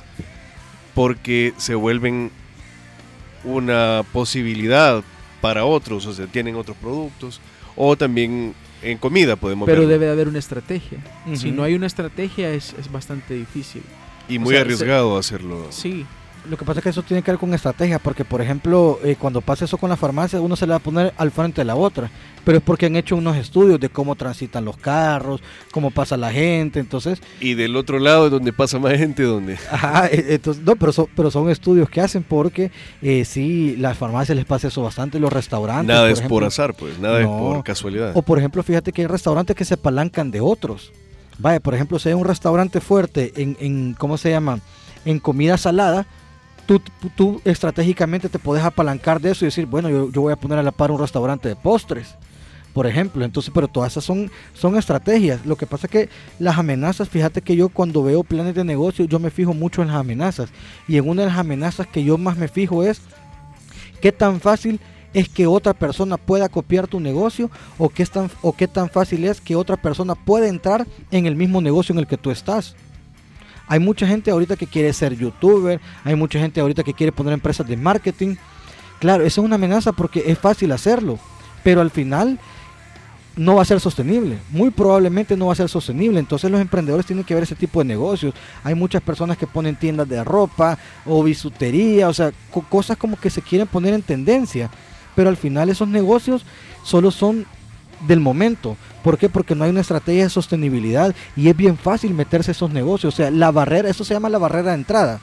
[0.95, 2.31] porque se vuelven
[3.45, 5.03] una posibilidad
[5.45, 7.39] para otros, o sea, tienen otros productos,
[7.77, 9.93] o también en comida podemos Pero verlo.
[9.93, 11.05] debe de haber una estrategia.
[11.35, 13.83] Si no hay una estrategia es, es bastante difícil.
[14.27, 15.67] y o muy sea, arriesgado hacerlo.
[15.69, 16.07] Sí,
[16.49, 19.17] Lo que pasa es que eso tiene que ver con estrategia, porque por ejemplo, eh,
[19.19, 21.65] cuando pasa eso con la farmacia, uno se le va a poner al frente de
[21.65, 22.11] la otra,
[22.45, 25.41] pero es porque han hecho unos estudios de cómo transitan los carros,
[25.71, 29.55] cómo pasa la gente, entonces, Y del otro lado es donde pasa más gente, donde...
[29.71, 32.71] ajá, eh, entonces no, pero son, pero son estudios que hacen porque
[33.01, 35.87] eh, sí, las farmacias les pasa eso bastante, los restaurantes.
[35.87, 36.37] Nada es ejemplo.
[36.37, 38.13] por azar, pues, nada es por casualidad.
[38.15, 40.93] O por ejemplo, fíjate que hay restaurantes que se apalancan de otros.
[41.39, 44.61] Vaya, por ejemplo, si hay un restaurante fuerte en, en ¿cómo se llama?
[45.05, 46.07] En comida salada,
[46.67, 46.83] tú,
[47.17, 50.59] tú, estratégicamente te puedes apalancar de eso y decir, bueno, yo, yo voy a poner
[50.59, 52.17] a la par un restaurante de postres,
[52.73, 53.25] por ejemplo.
[53.25, 55.47] Entonces, pero todas esas son, son estrategias.
[55.47, 56.09] Lo que pasa es que
[56.39, 59.89] las amenazas, fíjate que yo cuando veo planes de negocio, yo me fijo mucho en
[59.89, 60.51] las amenazas.
[60.89, 63.01] Y en una de las amenazas que yo más me fijo es
[64.01, 64.81] qué tan fácil
[65.15, 68.91] es que otra persona pueda copiar tu negocio o qué, es tan, o qué tan
[68.91, 72.31] fácil es que otra persona pueda entrar en el mismo negocio en el que tú
[72.33, 72.75] estás.
[73.67, 77.33] Hay mucha gente ahorita que quiere ser youtuber, hay mucha gente ahorita que quiere poner
[77.33, 78.37] empresas de marketing.
[79.01, 81.19] Claro, eso es una amenaza porque es fácil hacerlo,
[81.63, 82.39] pero al final
[83.37, 84.39] no va a ser sostenible.
[84.51, 86.21] Muy probablemente no va a ser sostenible.
[86.21, 88.33] Entonces los emprendedores tienen que ver ese tipo de negocios.
[88.63, 93.19] Hay muchas personas que ponen tiendas de ropa o bisutería, o sea, co- cosas como
[93.19, 94.71] que se quieren poner en tendencia.
[95.17, 96.45] Pero al final esos negocios
[96.85, 97.45] solo son
[98.07, 98.77] del momento.
[99.05, 99.29] ¿Por qué?
[99.29, 103.15] Porque no hay una estrategia de sostenibilidad y es bien fácil meterse a esos negocios.
[103.15, 105.21] O sea, la barrera, eso se llama la barrera de entrada.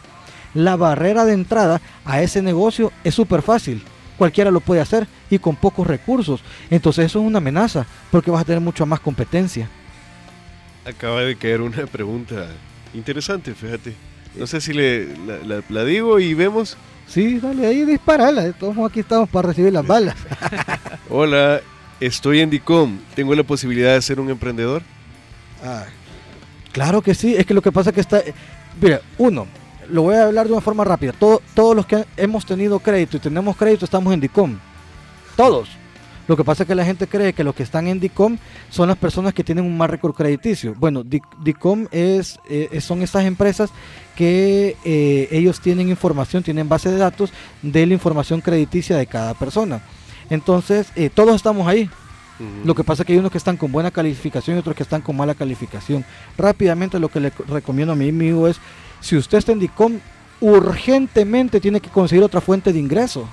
[0.54, 3.82] La barrera de entrada a ese negocio es súper fácil.
[4.18, 6.42] Cualquiera lo puede hacer y con pocos recursos.
[6.70, 9.68] Entonces eso es una amenaza porque vas a tener mucha más competencia.
[10.86, 12.48] Acaba de caer una pregunta
[12.94, 13.94] interesante, fíjate.
[14.36, 16.78] No sé si le, la, la- la digo y vemos.
[17.08, 18.52] Sí, dale, ahí disparala.
[18.54, 20.16] Todos aquí estamos para recibir las balas.
[21.10, 21.62] Hola,
[22.02, 22.98] estoy en DICOM.
[23.16, 24.82] ¿Tengo la posibilidad de ser un emprendedor?
[26.74, 28.22] Claro que sí, es que lo que pasa es que está...
[28.82, 29.48] Mira, uno,
[29.90, 31.14] lo voy a hablar de una forma rápida.
[31.14, 34.58] Todo, todos los que hemos tenido crédito y tenemos crédito estamos en DICOM.
[35.36, 35.70] Todos.
[36.28, 38.38] Lo que pasa es que la gente cree que los que están en DICOM
[38.70, 40.74] son las personas que tienen un más récord crediticio.
[40.78, 43.70] Bueno, Di- DICOM es, eh, son estas empresas
[44.16, 49.34] que eh, ellos tienen información, tienen base de datos de la información crediticia de cada
[49.34, 49.82] persona.
[50.32, 51.88] Entonces, eh, todos estamos ahí.
[52.66, 54.82] Lo que pasa es que hay unos que están con buena calificación y otros que
[54.82, 56.04] están con mala calificación.
[56.40, 58.58] Rápidamente lo que le co- recomiendo a mi amigo es,
[59.00, 60.00] si usted está en DICOM,
[60.40, 63.28] urgentemente tiene que conseguir otra fuente de ingreso.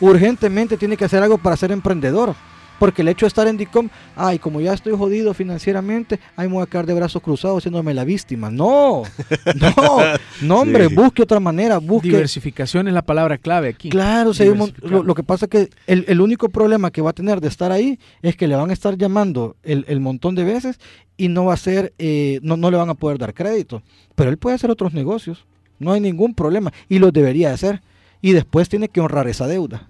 [0.00, 2.34] Urgentemente tiene que hacer algo para ser emprendedor.
[2.78, 6.54] Porque el hecho de estar en DICOM, ay, como ya estoy jodido financieramente, ay, me
[6.54, 8.50] voy a quedar de brazos cruzados haciéndome la víctima.
[8.50, 9.02] No,
[9.60, 9.98] no,
[10.42, 10.94] no, hombre, Sí.
[10.94, 12.08] busque otra manera, busque.
[12.08, 13.88] Diversificación es la palabra clave aquí.
[13.90, 14.98] Claro, si hay un mon- Diversificar.
[15.00, 17.48] lo, lo que pasa es que el, el único problema que va a tener de
[17.48, 20.78] estar ahí es que le van a estar llamando el, el montón de veces
[21.16, 23.82] y no va a ser, eh, no, no le van a poder dar crédito.
[24.14, 25.46] Pero él puede hacer otros negocios,
[25.80, 27.82] no hay ningún problema y los debería hacer.
[28.20, 29.88] Y después tiene que honrar esa deuda.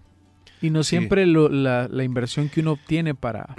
[0.61, 0.91] Y no Sí.
[0.91, 3.55] siempre lo- la, la inversión que uno obtiene para,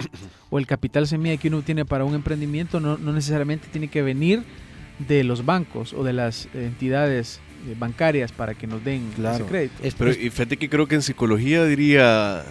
[0.50, 4.02] o el capital semilla que uno obtiene para un emprendimiento no, no necesariamente tiene que
[4.02, 4.42] venir
[4.98, 9.36] de los bancos o de las entidades eh, bancarias para que nos den Claro.
[9.36, 9.74] ese crédito.
[9.82, 12.44] Es- Pero y fíjate que creo que en psicología diría,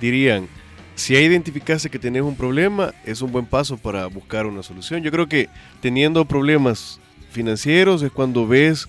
[0.00, 0.46] dirían,
[0.94, 5.02] si ya identificaste que tenés un problema, es un buen paso para buscar una solución.
[5.02, 5.48] Yo creo que
[5.80, 7.00] teniendo problemas
[7.30, 8.86] financieros es cuando ves,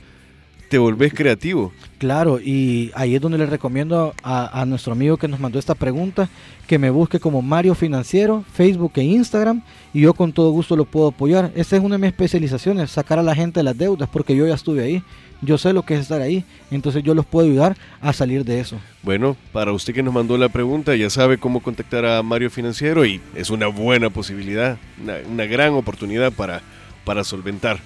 [0.76, 1.72] te volvés creativo.
[2.00, 5.74] Claro, y ahí es donde le recomiendo a, a nuestro amigo que nos mandó esta
[5.74, 6.28] pregunta
[6.68, 9.62] que me busque como Mario Financiero, Facebook e Instagram
[9.94, 11.50] y yo con todo gusto lo puedo apoyar.
[11.56, 14.46] Esa es una de mis especializaciones, sacar a la gente de las deudas porque yo
[14.46, 15.04] ya estuve ahí,
[15.42, 18.60] yo sé lo que es estar ahí, entonces yo los puedo ayudar a salir de
[18.60, 18.76] eso.
[19.02, 23.06] Bueno, para usted que nos mandó la pregunta, ya sabe cómo contactar a Mario Financiero
[23.06, 26.62] y es una buena posibilidad, una, una gran oportunidad para,
[27.06, 27.80] para solventar.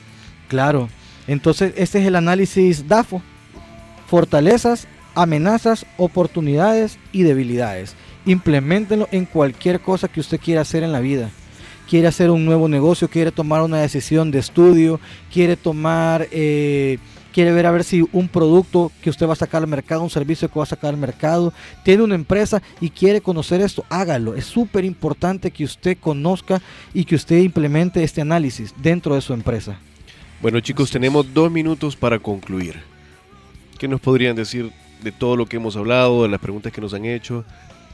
[0.47, 0.89] Claro,
[1.29, 3.21] entonces este es el análisis DAFO,
[4.07, 7.95] fortalezas, amenazas, oportunidades y debilidades.
[8.25, 11.29] Implementenlo en cualquier cosa que usted quiera hacer en la vida.
[11.87, 14.99] Quiere hacer un nuevo negocio, quiere tomar una decisión de estudio,
[15.31, 16.97] quiere tomar, eh,
[17.31, 20.09] quiere ver a ver si un producto que usted va a sacar al mercado, un
[20.09, 21.53] servicio que va a sacar al mercado,
[21.83, 24.33] tiene una empresa y quiere conocer esto, hágalo.
[24.33, 26.59] Es súper importante que usted conozca
[26.91, 29.79] y que usted implemente este análisis dentro de su empresa.
[30.41, 32.75] Bueno chicos, tenemos dos minutos para concluir.
[33.77, 34.71] ¿Qué nos podrían decir
[35.03, 37.43] de todo lo que hemos hablado, de las preguntas que nos han hecho?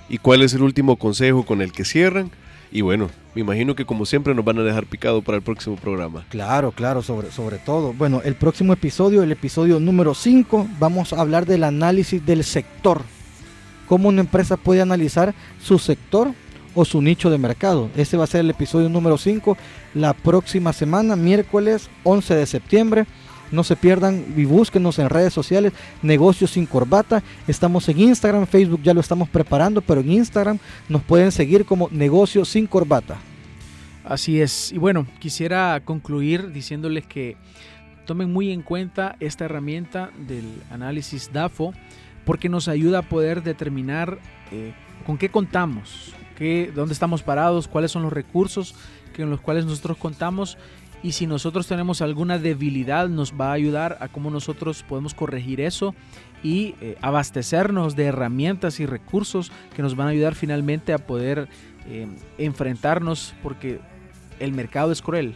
[0.10, 2.30] ¿Y cuál es el último consejo con el que cierran?
[2.72, 5.76] Y bueno, me imagino que como siempre nos van a dejar picado para el próximo
[5.76, 6.24] programa.
[6.30, 7.94] Claro, claro, sobre, sobre todo.
[7.94, 13.02] Bueno, el próximo episodio, el episodio número 5, vamos a hablar del análisis del sector.
[13.88, 16.32] Cómo una empresa puede analizar su sector
[16.76, 17.90] o su nicho de mercado.
[17.96, 19.58] Ese va a ser el episodio número 5
[19.96, 23.06] la próxima semana, miércoles 11 de septiembre.
[23.52, 27.24] No se pierdan y búsquenos en redes sociales, Negocios sin Corbata.
[27.48, 30.60] Estamos en Instagram, Facebook ya lo estamos preparando, pero en Instagram
[30.90, 33.18] nos pueden seguir como Negocios sin Corbata.
[34.04, 34.72] Así es.
[34.72, 37.38] Y bueno, quisiera concluir diciéndoles que
[38.06, 41.74] tomen muy en cuenta esta herramienta del análisis DAFO
[42.24, 44.20] porque nos ayuda a poder determinar
[44.52, 44.74] eh,
[45.06, 46.14] con qué contamos,
[46.74, 48.76] dónde estamos parados, cuáles son los recursos
[49.16, 50.58] con los cuales nosotros contamos
[51.04, 55.62] y si nosotros tenemos alguna debilidad nos va a ayudar a cómo nosotros podemos corregir
[55.62, 55.94] eso
[56.44, 61.48] y eh, abastecernos de herramientas y recursos que nos van a ayudar finalmente a poder
[61.88, 62.08] eh,
[62.38, 63.80] enfrentarnos porque
[64.40, 65.36] el mercado es cruel.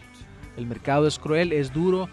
[0.56, 2.08] El mercado es cruel, es duro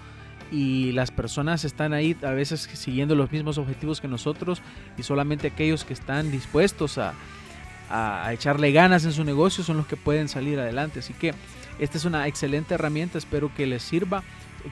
[0.52, 4.62] y las personas están ahí a veces siguiendo los mismos objetivos que nosotros
[4.98, 7.14] y solamente aquellos que están dispuestos a,
[7.90, 11.00] a- echarle ganas en su negocio son los que pueden salir adelante.
[11.00, 11.34] Así que
[11.80, 14.24] esta es una excelente herramienta, espero que les sirva.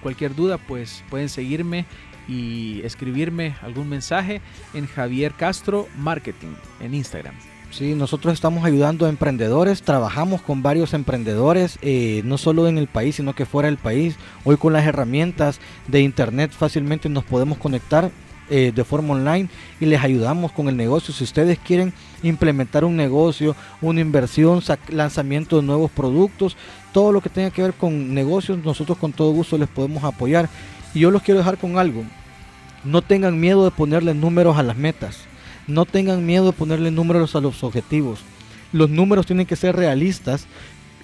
[0.01, 1.85] Cualquier duda pues pueden seguirme
[2.27, 4.41] y escribirme algún mensaje
[4.73, 7.35] en Javier Castro Marketing en Instagram.
[7.71, 12.87] Sí, nosotros estamos ayudando a emprendedores, trabajamos con varios emprendedores, eh, no solo en el
[12.87, 14.15] país, sino que fuera del país.
[14.45, 18.11] Hoy con las herramientas de internet fácilmente nos podemos conectar
[18.49, 21.13] eh, de forma online y les ayudamos con el negocio.
[21.13, 21.93] Si ustedes quieren
[22.23, 26.55] implementar un negocio, una inversión, lanzamiento de nuevos productos,
[26.93, 30.49] todo lo que tenga que ver con negocios, nosotros con todo gusto les podemos apoyar.
[30.93, 32.03] Y yo los quiero dejar con algo.
[32.83, 35.21] No tengan miedo de ponerle números a las metas.
[35.67, 38.19] No tengan miedo de ponerle números a los objetivos.
[38.71, 40.45] Los números tienen que ser realistas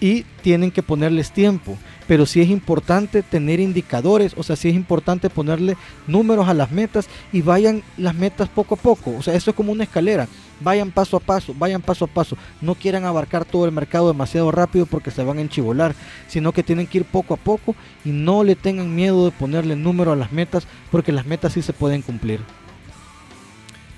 [0.02, 1.78] y tienen que ponerles tiempo.
[2.08, 5.78] Pero sí es importante tener indicadores, o sea, sí es importante ponerle
[6.08, 9.16] números a las metas y vayan las metas poco a poco.
[9.16, 10.28] O sea, eso es como una escalera.
[10.60, 12.36] Vayan paso a paso, vayan paso a paso.
[12.60, 15.96] No quieran abarcar todo el mercado demasiado rápido porque se van a enchivolar,
[16.28, 19.76] sino que tienen que ir poco a poco y no le tengan miedo de ponerle
[19.76, 22.42] número a las metas porque las metas sí se pueden cumplir.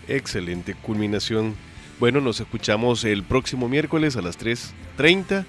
[0.08, 1.56] Excelente culminación.
[2.00, 5.46] Bueno, nos escuchamos el próximo miércoles a las 3.30.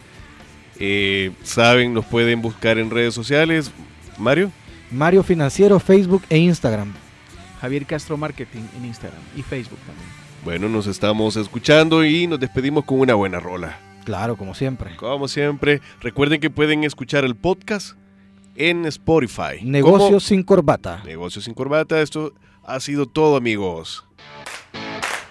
[0.78, 3.70] Eh, Saben, nos pueden buscar en redes sociales.
[4.18, 4.50] Mario,
[4.90, 6.92] Mario Financiero, Facebook e Instagram.
[7.60, 10.06] Javier Castro Marketing en Instagram y Facebook también.
[10.44, 13.78] bueno, nos estamos escuchando y nos despedimos con una buena rola.
[14.04, 14.94] Claro, como siempre.
[14.96, 17.96] Como siempre, recuerden que pueden escuchar el podcast
[18.54, 19.62] en Spotify.
[19.62, 21.02] Negocios sin corbata.
[21.06, 22.02] Negocios sin corbata.
[22.02, 24.04] Esto ha sido todo, amigos.